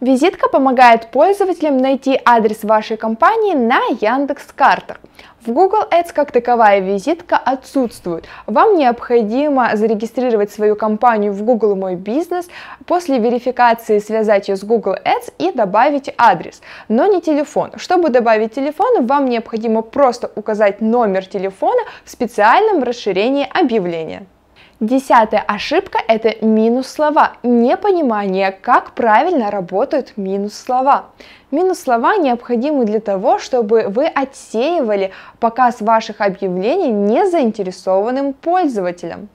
Визитка 0.00 0.48
помогает 0.48 1.08
пользователям 1.10 1.76
найти 1.76 2.20
адрес 2.24 2.62
вашей 2.62 2.96
компании 2.96 3.54
на 3.54 3.80
Яндекс 4.00 4.46
Картах. 4.54 4.98
В 5.44 5.50
Google 5.50 5.82
Ads 5.90 6.12
как 6.14 6.30
таковая 6.30 6.78
визитка 6.78 7.36
отсутствует. 7.36 8.26
Вам 8.46 8.76
необходимо 8.76 9.70
зарегистрировать 9.74 10.52
свою 10.52 10.76
компанию 10.76 11.32
в 11.32 11.42
Google 11.42 11.74
Мой 11.74 11.96
Бизнес, 11.96 12.46
после 12.86 13.18
верификации 13.18 13.98
связать 13.98 14.48
ее 14.48 14.56
с 14.56 14.62
Google 14.62 14.94
Ads 15.04 15.32
и 15.38 15.50
добавить 15.50 16.14
адрес, 16.16 16.62
но 16.88 17.06
не 17.06 17.20
телефон. 17.20 17.72
Чтобы 17.74 18.10
добавить 18.10 18.54
телефон, 18.54 19.04
вам 19.04 19.24
необходимо 19.24 19.82
просто 19.82 20.30
указать 20.36 20.80
номер 20.80 21.26
телефона 21.26 21.82
в 22.04 22.10
специальном 22.10 22.84
расширении 22.84 23.48
объявления. 23.52 24.26
Десятая 24.80 25.40
ошибка– 25.40 25.98
это 26.06 26.36
минус 26.40 26.86
слова, 26.86 27.32
непонимание, 27.42 28.52
как 28.52 28.92
правильно 28.92 29.50
работают 29.50 30.12
минус 30.16 30.54
слова. 30.54 31.06
Минус 31.50 31.80
слова 31.80 32.16
необходимы 32.16 32.84
для 32.84 33.00
того, 33.00 33.40
чтобы 33.40 33.86
вы 33.88 34.06
отсеивали 34.06 35.10
показ 35.40 35.80
ваших 35.80 36.20
объявлений 36.20 36.92
незаинтересованным 36.92 38.34
пользователям. 38.34 39.28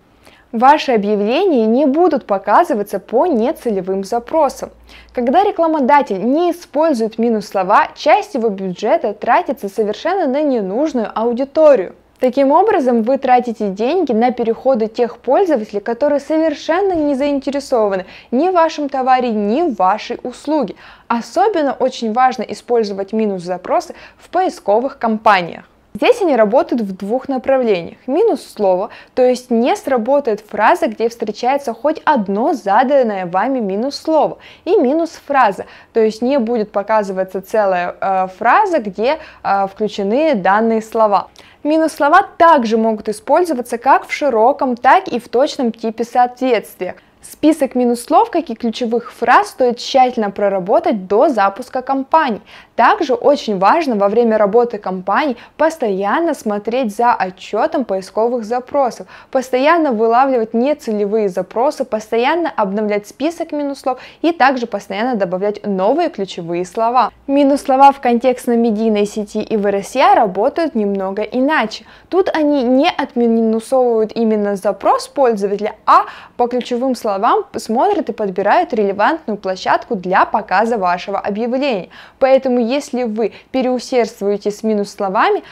Ваши 0.54 0.94
объявления 0.94 1.66
не 1.66 1.86
будут 1.88 2.26
показываться 2.26 3.00
по 3.00 3.26
нецелевым 3.26 4.06
запросам. 4.06 4.70
Когда 5.12 5.44
рекламодатель 5.44 6.24
не 6.24 6.52
использует 6.52 7.18
минус 7.18 7.48
слова, 7.48 7.90
часть 7.96 8.36
его 8.36 8.48
бюджета 8.48 9.14
тратится 9.14 9.68
совершенно 9.68 10.26
на 10.26 10.42
ненужную 10.42 11.12
аудиторию. 11.14 11.96
Таким 12.24 12.54
образом, 12.54 13.04
вы 13.04 13.18
тратите 13.18 13.68
деньги 13.68 14.14
на 14.14 14.32
переходы 14.32 14.88
тех 14.88 15.18
пользователей, 15.18 15.82
которые 15.82 16.22
совершенно 16.22 16.94
не 16.94 17.16
заинтересованы 17.16 18.06
ни 18.32 18.48
в 18.48 18.54
вашем 18.54 18.88
товаре, 18.88 19.32
ни 19.32 19.62
в 19.62 19.76
вашей 19.76 20.18
услуге. 20.24 20.76
Особенно 21.10 21.74
очень 21.74 22.14
важно 22.14 22.44
использовать 22.44 23.12
минус 23.12 23.44
запросы 23.44 23.94
в 24.18 24.30
поисковых 24.30 25.00
кампаниях. 25.00 25.66
Здесь 25.96 26.22
они 26.22 26.36
работают 26.36 26.82
в 26.82 26.96
двух 26.96 27.28
направлениях. 27.28 27.98
Минус 28.08 28.42
слово, 28.42 28.90
то 29.14 29.22
есть 29.22 29.52
не 29.52 29.76
сработает 29.76 30.40
фраза, 30.40 30.88
где 30.88 31.08
встречается 31.08 31.74
хоть 31.74 32.02
одно 32.04 32.54
заданное 32.54 33.26
вами 33.26 33.60
минус 33.60 33.98
слово. 33.98 34.40
И 34.66 34.78
минус 34.78 35.10
фраза, 35.10 35.66
то 35.92 36.00
есть 36.00 36.22
не 36.22 36.40
будет 36.40 36.72
показываться 36.72 37.42
целая 37.42 37.96
э, 38.00 38.28
фраза, 38.40 38.80
где 38.80 39.20
э, 39.44 39.68
включены 39.68 40.34
данные 40.34 40.82
слова. 40.82 41.28
Минус 41.64 41.94
слова 41.94 42.24
также 42.38 42.78
могут 42.78 43.08
использоваться 43.08 43.78
как 43.78 44.06
в 44.06 44.12
широком, 44.12 44.76
так 44.76 45.08
и 45.08 45.18
в 45.18 45.30
точном 45.30 45.72
типе 45.72 46.04
соответствия. 46.04 46.96
Список 47.24 47.74
минус 47.74 48.04
слов, 48.04 48.32
как 48.32 48.50
и 48.50 48.54
ключевых 48.54 49.14
фраз, 49.14 49.52
стоит 49.52 49.78
тщательно 49.78 50.30
проработать 50.30 51.08
до 51.08 51.30
запуска 51.30 51.82
кампании. 51.82 52.42
Также 52.76 53.14
очень 53.14 53.60
важно 53.60 53.96
во 53.96 54.10
время 54.10 54.38
работы 54.38 54.78
кампании 54.78 55.38
постоянно 55.56 56.34
смотреть 56.34 56.94
за 56.94 57.14
отчетом 57.14 57.86
поисковых 57.86 58.44
запросов, 58.44 59.08
постоянно 59.32 59.94
вылавливать 59.94 60.54
нецелевые 60.54 61.30
запросы, 61.30 61.86
постоянно 61.86 62.52
обновлять 62.54 63.08
список 63.08 63.54
минус 63.54 63.80
слов 63.80 64.00
и 64.22 64.34
также 64.34 64.68
постоянно 64.68 65.16
добавлять 65.16 65.66
новые 65.66 66.10
ключевые 66.10 66.66
слова. 66.66 67.10
Минус 67.28 67.62
слова 67.62 67.94
в 67.94 68.02
контекстно-медийной 68.02 69.06
сети 69.06 69.42
и 69.42 69.56
в 69.56 69.66
RSA 69.66 70.16
работают 70.16 70.76
немного 70.76 71.22
иначе. 71.22 71.86
Тут 72.10 72.28
они 72.36 72.64
не 72.64 72.90
отминусовывают 72.90 74.12
именно 74.14 74.58
запрос 74.58 75.08
пользователя, 75.08 75.76
а 75.86 76.06
по 76.36 76.48
ключевым 76.48 76.96
словам 76.96 77.13
смотрят 77.58 78.10
и 78.10 78.14
подбирают 78.14 78.74
релевантную 78.74 79.38
площадку 79.38 79.96
для 79.96 80.26
показа 80.26 80.78
вашего 80.78 81.20
объявления. 81.20 81.90
Поэтому 82.20 82.60
если 82.60 83.04
вы 83.04 83.34
переусердствуете 83.52 84.52
с 84.52 84.64
минус 84.64 84.92
словами, 84.92 85.44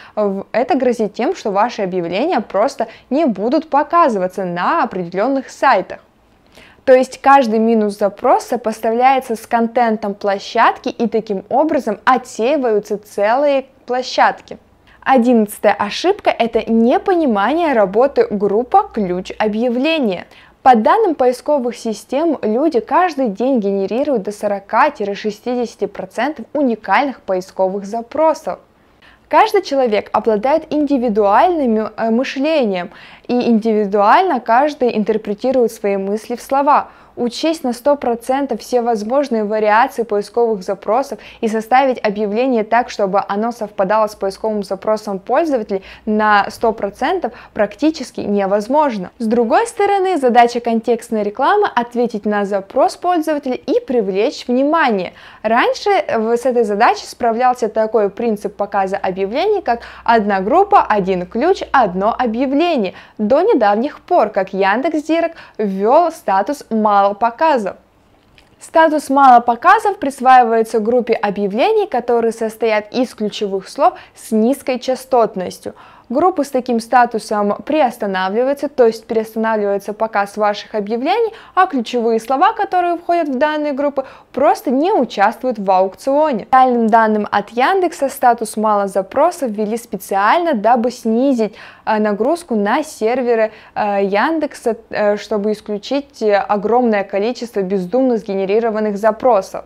это 0.52 0.78
грозит 0.78 1.14
тем, 1.14 1.36
что 1.36 1.52
ваши 1.52 1.82
объявления 1.82 2.40
просто 2.42 2.88
не 3.10 3.26
будут 3.26 3.70
показываться 3.70 4.46
на 4.46 4.84
определенных 4.84 5.50
сайтах. 5.50 6.00
То 6.84 6.94
есть 6.94 7.22
каждый 7.22 7.60
минус 7.60 8.00
запрос 8.00 8.46
сопоставляется 8.46 9.36
с 9.36 9.46
контентом 9.46 10.16
площадки 10.16 10.90
и 10.90 11.08
таким 11.08 11.46
образом 11.50 12.00
отсеиваются 12.06 12.98
целые 12.98 13.66
площадки. 13.86 14.58
Одиннадцатая 15.04 15.74
ошибка– 15.74 16.30
это 16.40 16.72
непонимание 16.72 17.74
работы 17.74 18.28
группа 18.30 18.90
ключ 18.94 19.32
объявления. 19.38 20.26
По 20.64 20.76
данным 20.76 21.16
поисковых 21.16 21.76
систем, 21.76 22.38
люди 22.44 22.80
каждый 22.82 23.30
день 23.30 23.60
генерируют 23.60 24.22
до 24.22 24.30
40-60% 24.30 26.46
уникальных 26.54 27.22
поисковых 27.22 27.86
запросов. 27.86 28.60
Каждый 29.28 29.64
человек 29.64 30.12
обладает 30.14 30.72
индивидуальным 30.72 31.78
э, 31.78 32.12
мышлением, 32.12 32.92
и 33.28 33.50
индивидуально 33.50 34.40
каждый 34.40 34.96
интерпретирует 34.96 35.72
свои 35.72 35.98
мысли 35.98 36.36
в 36.36 36.42
слова– 36.42 36.90
учесть 37.22 37.64
на 37.64 37.70
100% 37.70 38.58
все 38.58 38.82
возможные 38.82 39.44
вариации 39.44 40.04
поисковых 40.04 40.64
запросов 40.64 41.20
и 41.40 41.48
составить 41.48 42.04
объявление 42.04 42.64
так, 42.64 42.90
чтобы 42.90 43.24
оно 43.28 43.52
совпадало 43.52 44.08
с 44.08 44.16
поисковым 44.16 44.64
запросом 44.64 45.20
пользователей 45.20 45.84
на 46.06 46.46
100% 46.48 47.32
практически 47.54 48.22
невозможно. 48.22 49.12
С 49.20 49.28
другой 49.28 49.68
стороны, 49.68 50.18
задача 50.18 50.60
контекстной 50.60 51.24
рекламы 51.24 51.68
ответить 51.74 52.26
на 52.26 52.46
запрос 52.46 52.98
пользователя 52.98 53.56
и 53.56 53.80
привлечь 53.80 54.48
внимание. 54.48 55.14
Раньше 55.44 55.90
с 55.90 56.46
этой 56.46 56.64
задачей 56.64 57.06
справлялся 57.06 57.70
такой 57.70 58.10
принцип 58.10 58.56
показа 58.56 58.98
объявлений, 58.98 59.62
как 59.62 59.82
одна 60.04 60.42
группа, 60.42 60.82
один 60.84 61.26
ключ, 61.26 61.62
одно 61.72 62.16
объявление. 62.18 62.94
До 63.18 63.42
недавних 63.42 64.02
пор, 64.02 64.30
как 64.30 64.54
Яндекс.Директ 64.54 65.38
ввел 65.58 66.12
статус 66.12 66.66
мало 66.70 67.11
мало. 67.14 67.78
Статус 68.60 69.10
мало 69.10 69.40
показов 69.40 69.98
присваивается 69.98 70.80
группе 70.80 71.14
объявлений, 71.14 71.88
которые 71.88 72.32
состоят 72.32 72.94
из 72.94 73.14
ключевых 73.16 73.68
слов 73.68 73.96
с 74.16 74.32
низкой 74.32 74.80
частотностью– 74.80 75.74
Группы 76.12 76.44
с 76.44 76.50
таким 76.50 76.82
статусом 76.82 77.56
приостанавливаются, 77.66 78.68
то 78.68 78.86
есть 78.86 79.06
перестанавливается 79.08 79.94
показ 79.94 80.36
ваших 80.36 80.76
объявлений, 80.76 81.32
а 81.56 81.68
ключевые 81.68 82.20
слова, 82.20 82.52
которые 82.52 82.98
входят 82.98 83.30
в 83.30 83.38
данные 83.38 83.72
группы, 83.72 84.04
просто 84.34 84.72
не 84.72 84.92
участвуют 84.92 85.58
в 85.58 85.72
аукционе. 85.72 86.50
Реальным 86.52 86.88
данным 86.88 87.30
от 87.32 87.52
Яндекса 87.52 88.10
статус 88.10 88.58
мало 88.58 88.90
запросов 88.90 89.52
ввели 89.52 89.78
специально, 89.78 90.54
дабы 90.54 90.92
снизить 90.92 91.56
э, 91.86 91.98
нагрузку 91.98 92.56
на 92.56 92.84
серверы 92.84 93.54
э, 93.74 94.04
Яндекса, 94.04 94.76
э, 94.90 95.16
чтобы 95.16 95.54
исключить 95.54 96.22
огромное 96.22 97.06
количество 97.06 97.62
бездумно 97.62 98.18
сгенерированных 98.18 98.98
запросов. 98.98 99.64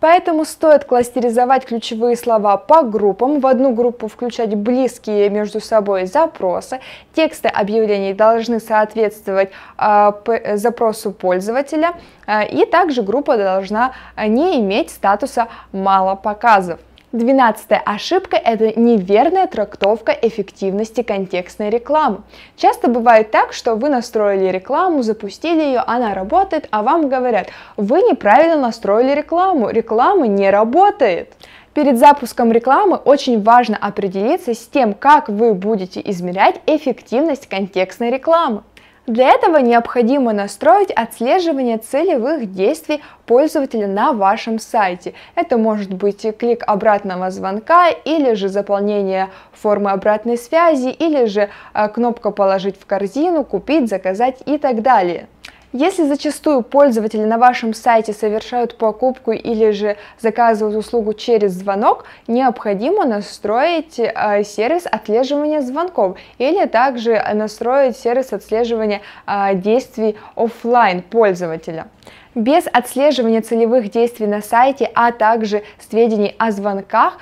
Поэтому 0.00 0.44
стоит 0.44 0.84
кластеризовать 0.84 1.66
ключевые 1.66 2.16
слова 2.16 2.56
по 2.56 2.82
группам, 2.82 3.40
в 3.40 3.46
одну 3.46 3.74
группу 3.74 4.08
включать 4.08 4.54
близкие 4.54 5.28
между 5.28 5.60
собой 5.60 6.06
запросы. 6.06 6.80
Тексты 7.14 7.48
объявлений 7.48 8.14
должны 8.14 8.60
соответствовать 8.60 9.50
э, 9.78 10.56
запросу 10.56 11.12
пользователя, 11.12 11.92
э, 12.26 12.48
и 12.48 12.64
также 12.64 13.02
группа 13.02 13.36
должна 13.36 13.92
не 14.16 14.58
иметь 14.60 14.90
статуса 14.90 15.48
«мало 15.72 16.14
показов». 16.14 16.80
Двенадцатая 17.12 17.82
ошибка– 17.84 18.36
это 18.44 18.78
неверная 18.78 19.48
трактовка 19.48 20.12
эффективности 20.12 21.02
контекстной 21.02 21.68
рекламы. 21.68 22.18
Часто 22.56 22.88
бывает 22.88 23.32
так, 23.32 23.52
что 23.52 23.74
вы 23.74 23.88
настроили 23.88 24.48
рекламу, 24.48 25.02
запустили 25.02 25.60
ее, 25.60 25.80
она 25.80 26.14
работает, 26.14 26.68
а 26.70 26.84
вам 26.84 27.08
говорят, 27.08 27.48
вы 27.76 28.02
неправильно 28.02 28.54
настроили 28.54 29.12
рекламу, 29.12 29.70
реклама 29.70 30.28
не 30.28 30.50
работает. 30.50 31.32
Перед 31.74 31.98
запуском 31.98 32.52
рекламы 32.52 32.96
очень 32.96 33.42
важно 33.42 33.76
определиться 33.76 34.54
с 34.54 34.68
тем, 34.68 34.94
как 34.94 35.28
вы 35.28 35.52
будете 35.54 36.00
измерять 36.04 36.60
эффективность 36.66 37.48
контекстной 37.48 38.10
рекламы. 38.10 38.62
Для 39.10 39.30
этого 39.30 39.56
необходимо 39.56 40.32
настроить 40.32 40.92
отслеживание 40.92 41.78
целевых 41.78 42.52
действий 42.52 43.02
пользователя 43.26 43.88
на 43.88 44.12
вашем 44.12 44.60
сайте. 44.60 45.14
Это 45.34 45.58
может 45.58 45.92
быть 45.92 46.24
клик 46.38 46.62
обратного 46.64 47.32
звонка, 47.32 47.88
или 47.88 48.34
же 48.34 48.48
заполнение 48.48 49.30
формы 49.50 49.90
обратной 49.90 50.38
связи, 50.38 50.90
или 50.90 51.24
же 51.24 51.48
э, 51.74 51.88
кнопка 51.88 52.30
«Положить 52.30 52.80
в 52.80 52.86
корзину», 52.86 53.42
«Купить», 53.42 53.88
«Заказать» 53.88 54.42
и 54.46 54.58
так 54.58 54.80
далее. 54.80 55.26
Если 55.72 56.02
зачастую 56.08 56.62
пользователи 56.62 57.22
на 57.22 57.38
вашем 57.38 57.74
сайте 57.74 58.12
совершают 58.12 58.76
покупку 58.76 59.30
или 59.30 59.70
же 59.70 59.96
заказывают 60.18 60.76
услугу 60.76 61.14
через 61.14 61.52
звонок, 61.52 62.06
необходимо 62.26 63.04
настроить 63.04 64.00
э, 64.00 64.42
сервис 64.42 64.86
отслеживания 64.90 65.60
звонков 65.60 66.18
или 66.38 66.66
также 66.66 67.22
настроить 67.34 67.96
сервис 67.96 68.32
отслеживания 68.32 69.00
э, 69.28 69.54
действий 69.54 70.16
офлайн 70.34 71.02
пользователя. 71.02 71.86
Без 72.34 72.66
отслеживания 72.72 73.40
целевых 73.40 73.92
действий 73.92 74.26
на 74.26 74.40
сайте, 74.40 74.90
а 74.94 75.12
также 75.12 75.62
сведений 75.78 76.34
о 76.38 76.50
звонках, 76.50 77.14
а, 77.14 77.18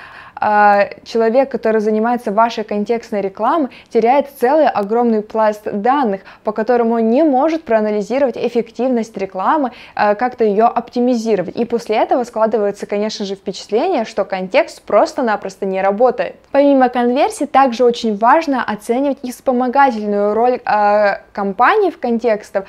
человек, 1.04 1.50
который 1.50 1.80
занимается 1.80 2.32
вашей 2.32 2.64
контекстной 2.64 3.20
рекламой, 3.20 3.70
теряет 3.90 4.28
целый 4.40 4.68
огромный 4.68 5.22
пласт 5.22 5.62
данных, 5.64 6.22
по 6.44 6.52
которому 6.52 6.94
он 6.94 7.10
не 7.10 7.22
может 7.22 7.64
проанализировать 7.64 8.36
эффективность 8.36 9.16
рекламы, 9.16 9.72
а, 9.94 10.14
как-то 10.14 10.44
ее 10.44 10.64
оптимизировать. 10.64 11.56
И 11.56 11.64
после 11.64 11.96
этого 11.96 12.24
складывается, 12.24 12.86
конечно 12.86 13.24
же, 13.24 13.34
впечатление, 13.34 14.04
что 14.04 14.24
контекст 14.24 14.82
просто-напросто 14.82 15.66
не 15.66 15.82
работает. 15.82 16.36
Помимо 16.52 16.88
конверсии, 16.88 17.44
также 17.44 17.84
очень 17.84 18.16
важно 18.16 18.62
оценивать 18.64 19.18
и 19.22 19.32
вспомогательную 19.32 20.34
роль 20.34 20.60
э, 20.64 21.20
компании 21.32 21.90
в 21.90 21.98
контекстах 21.98 22.64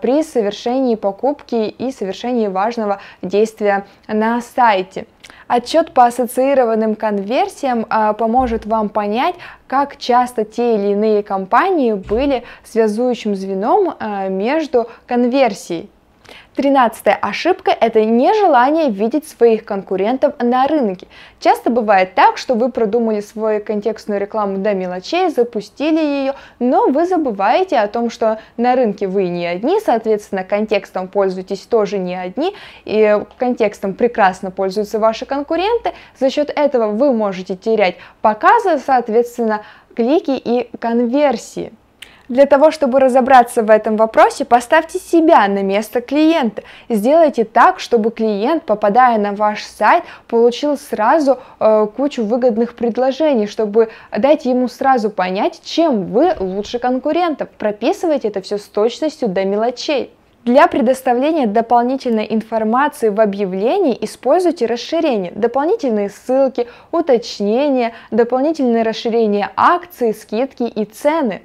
при 0.00 0.22
совершении 0.22 0.96
покупки 0.96 1.54
и 1.54 1.92
совершении 1.92 2.48
важного 2.48 3.00
действия 3.22 3.84
на 4.06 4.40
сайте. 4.40 5.06
Отчет 5.48 5.92
по 5.92 6.06
ассоциированным 6.06 6.94
конверсиям 6.94 7.86
а, 7.90 8.12
поможет 8.12 8.66
вам 8.66 8.88
понять, 8.88 9.34
как 9.66 9.96
часто 9.96 10.44
те 10.44 10.74
или 10.76 10.92
иные 10.92 11.22
компании 11.22 11.92
были 11.92 12.44
связующим 12.64 13.34
звеном 13.34 13.94
а, 13.98 14.28
между 14.28 14.88
конверсией. 15.06 15.90
Тринадцатая 16.54 17.14
ошибка– 17.14 17.70
это 17.80 18.04
нежелание 18.04 18.90
видеть 18.90 19.26
своих 19.26 19.64
конкурентов 19.64 20.34
на 20.38 20.66
рынке. 20.66 21.06
Часто 21.40 21.70
бывает 21.70 22.14
так, 22.14 22.36
что 22.36 22.54
вы 22.54 22.70
продумали 22.70 23.20
свою 23.20 23.64
контекстную 23.64 24.20
рекламу 24.20 24.58
до 24.58 24.74
мелочей, 24.74 25.30
запустили 25.30 25.98
ее, 25.98 26.34
но 26.58 26.88
вы 26.88 27.06
забываете 27.06 27.78
о 27.78 27.88
том, 27.88 28.10
что 28.10 28.38
на 28.58 28.76
рынке 28.76 29.06
вы 29.06 29.28
не 29.28 29.46
одни, 29.46 29.80
соответственно, 29.80 30.44
контекстом 30.44 31.08
пользуетесь 31.08 31.60
тоже 31.60 31.96
не 31.96 32.14
одни, 32.14 32.54
и 32.84 33.18
контекстом 33.38 33.94
прекрасно 33.94 34.50
пользуются 34.50 34.98
ваши 34.98 35.24
конкуренты. 35.24 35.92
За 36.20 36.28
счет 36.28 36.52
этого 36.54 36.88
вы 36.88 37.14
можете 37.14 37.56
терять 37.56 37.96
показы, 38.20 38.78
соответственно, 38.78 39.62
клики 39.94 40.32
и 40.32 40.68
конверсии. 40.78 41.72
Для 42.28 42.46
того, 42.46 42.70
чтобы 42.70 43.00
разобраться 43.00 43.62
в 43.62 43.70
этом 43.70 43.96
вопросе, 43.96 44.44
поставьте 44.44 44.98
себя 44.98 45.46
на 45.48 45.62
место 45.62 46.00
клиента. 46.00 46.62
Сделайте 46.88 47.44
так, 47.44 47.80
чтобы 47.80 48.10
клиент, 48.10 48.64
попадая 48.64 49.18
на 49.18 49.32
ваш 49.32 49.64
сайт, 49.64 50.04
получил 50.28 50.76
сразу 50.76 51.38
э, 51.58 51.86
кучу 51.96 52.24
выгодных 52.24 52.74
предложений, 52.74 53.48
чтобы 53.48 53.90
дать 54.16 54.44
ему 54.44 54.68
сразу 54.68 55.10
понять, 55.10 55.60
чем 55.64 56.06
вы 56.06 56.34
лучше 56.38 56.78
конкурентов. 56.78 57.48
Прописывайте 57.58 58.28
это 58.28 58.40
все 58.40 58.58
с 58.58 58.64
точностью 58.64 59.28
до 59.28 59.44
мелочей. 59.44 60.10
Для 60.44 60.66
предоставления 60.66 61.46
дополнительной 61.46 62.26
информации 62.28 63.10
в 63.10 63.20
объявлении 63.20 63.96
используйте 64.00 64.66
расширение, 64.66 65.30
дополнительные 65.36 66.10
ссылки, 66.10 66.66
уточнения, 66.90 67.92
дополнительное 68.10 68.82
расширение 68.82 69.50
акций, 69.54 70.12
скидки 70.12 70.64
и 70.64 70.84
цены. 70.84 71.42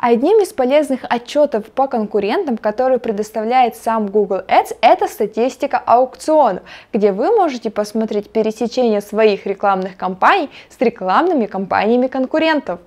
Одним 0.00 0.40
из 0.40 0.52
полезных 0.52 1.00
отчетов 1.10 1.66
по 1.72 1.88
конкурентам, 1.88 2.56
который 2.56 3.00
предоставляет 3.00 3.74
сам 3.74 4.06
Google 4.06 4.42
Ads, 4.46 4.76
это 4.80 5.08
статистика 5.08 5.76
аукционов, 5.76 6.62
где 6.92 7.10
вы 7.10 7.34
можете 7.34 7.68
посмотреть 7.68 8.30
пересечение 8.30 9.00
своих 9.00 9.44
рекламных 9.44 9.96
кампаний 9.96 10.50
с 10.68 10.80
рекламными 10.80 11.46
кампаниями 11.46 12.06
конкурентов. 12.06 12.78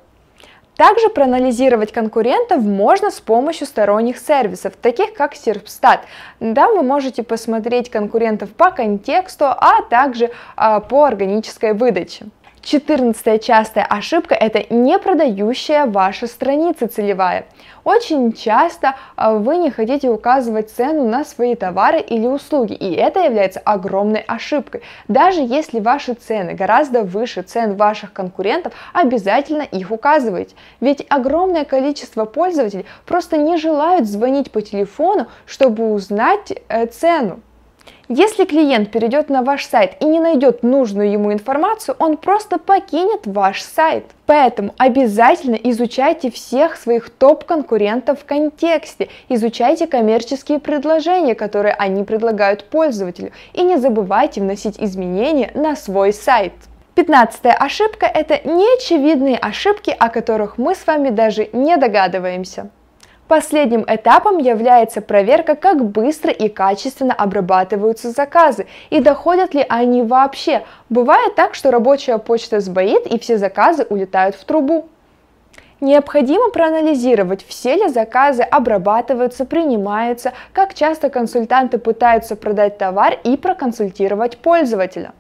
Также 0.78 1.10
проанализировать 1.10 1.92
конкурентов 1.92 2.62
можно 2.62 3.12
с 3.12 3.20
помощью 3.20 3.68
сторонних 3.68 4.18
сервисов, 4.18 4.78
таких 4.82 5.14
как 5.14 5.34
Serpstat. 5.34 6.00
Там 6.40 6.78
вы 6.78 6.82
можете 6.82 7.24
посмотреть 7.24 7.90
конкурентов 7.90 8.52
по 8.52 8.72
контексту, 8.72 9.48
а 9.48 9.82
также 9.90 10.32
а, 10.56 10.80
по 10.80 11.04
органической 11.04 11.74
выдаче. 11.74 12.28
Четырнадцатая 12.64 13.40
частая 13.40 13.84
ошибка– 13.86 14.36
это 14.40 14.64
не 14.72 15.00
продающая 15.00 15.88
ваша 15.88 16.28
страница 16.28 16.88
целевая. 16.88 17.46
Очень 17.84 18.34
часто 18.34 18.96
а, 19.16 19.34
вы 19.34 19.58
не 19.58 19.72
хотите 19.72 20.10
указывать 20.10 20.70
цену 20.70 21.08
на 21.08 21.26
свои 21.26 21.56
товары 21.56 22.00
или 22.00 22.28
услуги, 22.28 22.74
и 22.74 22.94
это 22.94 23.22
является 23.22 23.60
огромной 23.62 24.22
ошибкой. 24.22 24.84
Даже 25.08 25.42
если 25.42 25.80
ваши 25.80 26.14
цены 26.14 26.54
гораздо 26.54 27.02
выше 27.02 27.42
цен 27.42 27.76
ваших 27.76 28.14
конкурентов, 28.14 28.74
обязательно 28.94 29.64
их 29.64 29.90
указывайте. 29.90 30.56
Ведь 30.80 31.04
огромное 31.10 31.66
количество 31.66 32.26
пользователей 32.26 32.86
просто 33.08 33.38
не 33.38 33.58
желают 33.58 34.06
звонить 34.06 34.52
по 34.52 34.62
телефону, 34.62 35.26
чтобы 35.48 35.92
узнать 35.92 36.54
э, 36.68 36.86
цену. 36.86 37.40
Если 38.10 38.46
клиент 38.46 38.92
перейдет 38.92 39.30
на 39.30 39.42
ваш 39.42 39.66
сайт 39.66 39.94
и 40.02 40.06
не 40.06 40.20
найдет 40.20 40.64
нужную 40.64 41.12
ему 41.12 41.32
информацию, 41.32 41.96
он 42.00 42.18
просто 42.18 42.58
покинет 42.60 43.22
ваш 43.26 43.62
сайт. 43.62 44.06
Поэтому 44.26 44.74
обязательно 44.78 45.56
изучайте 45.56 46.30
всех 46.30 46.76
своих 46.76 47.10
топ-конкурентов 47.10 48.20
в 48.20 48.26
контексте, 48.26 49.10
изучайте 49.30 49.88
коммерческие 49.88 50.60
предложения, 50.60 51.36
которые 51.36 51.74
они 51.74 52.04
предлагают 52.04 52.66
пользователю, 52.66 53.32
и 53.54 53.62
не 53.62 53.78
забывайте 53.78 54.42
вносить 54.42 54.80
изменения 54.80 55.52
на 55.54 55.76
свой 55.76 56.12
сайт. 56.12 56.54
Пятнадцатая 56.96 57.54
ошибка– 57.54 58.06
это 58.14 58.42
неочевидные 58.44 59.38
ошибки, 59.38 59.96
о 59.98 60.10
которых 60.10 60.58
мы 60.58 60.76
с 60.76 60.86
вами 60.86 61.10
даже 61.10 61.50
не 61.54 61.78
догадываемся. 61.78 62.70
Последним 63.32 63.86
этапом 63.88 64.40
является 64.40 65.00
проверка, 65.00 65.56
как 65.56 65.86
быстро 65.86 66.32
и 66.34 66.50
качественно 66.50 67.14
обрабатываются 67.14 68.12
заказы 68.12 68.68
и 68.90 69.00
доходят 69.00 69.54
ли 69.54 69.66
они 69.70 70.02
вообще. 70.02 70.64
Бывает 70.90 71.36
так, 71.36 71.56
что 71.56 71.72
рабочая 71.72 72.18
почта 72.18 72.60
сбоит 72.60 73.08
и 73.08 73.18
все 73.20 73.38
заказы 73.38 73.86
улетают 73.90 74.36
в 74.36 74.44
трубу. 74.44 74.90
Необходимо 75.80 76.50
проанализировать, 76.50 77.46
все 77.48 77.76
ли 77.76 77.88
заказы 77.88 78.44
обрабатываются, 78.44 79.46
принимаются, 79.46 80.34
как 80.52 80.74
часто 80.74 81.10
консультанты 81.10 81.78
пытаются 81.78 82.36
продать 82.36 82.78
товар 82.78 83.18
и 83.24 83.38
проконсультировать 83.38 84.40
пользователя. 84.40 85.14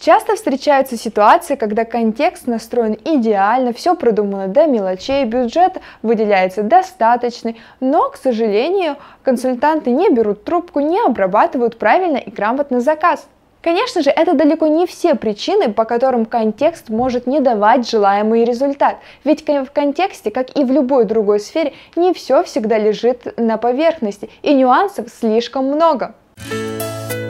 Часто 0.00 0.36
встречаются 0.36 0.96
ситуации, 0.96 1.56
когда 1.56 1.84
контекст 1.84 2.46
настроен 2.46 2.96
идеально, 3.04 3.72
все 3.72 3.96
продумано 3.96 4.46
до 4.46 4.66
мелочей, 4.66 5.24
бюджет 5.24 5.80
выделяется 6.02 6.62
достаточный, 6.62 7.60
но, 7.80 8.08
к 8.08 8.16
сожалению, 8.16 8.96
консультанты 9.24 9.90
не 9.90 10.08
берут 10.10 10.44
трубку, 10.44 10.78
не 10.78 11.00
обрабатывают 11.00 11.78
правильно 11.78 12.18
и 12.18 12.30
грамотно 12.30 12.80
заказ. 12.80 13.26
Конечно 13.60 14.02
же, 14.02 14.10
это 14.10 14.34
далеко 14.34 14.68
не 14.68 14.86
все 14.86 15.16
причины, 15.16 15.72
по 15.72 15.84
которым 15.84 16.26
контекст 16.26 16.90
может 16.90 17.26
не 17.26 17.40
давать 17.40 17.90
желаемый 17.90 18.44
результат. 18.44 18.98
Ведь 19.24 19.44
в 19.44 19.66
контексте, 19.72 20.30
как 20.30 20.56
и 20.56 20.62
в 20.62 20.70
любой 20.70 21.06
другой 21.06 21.40
сфере, 21.40 21.72
не 21.96 22.14
все 22.14 22.44
всегда 22.44 22.78
лежит 22.78 23.36
на 23.36 23.56
поверхности, 23.56 24.30
и 24.42 24.54
нюансов 24.54 25.08
слишком 25.08 25.64
много. 25.64 26.14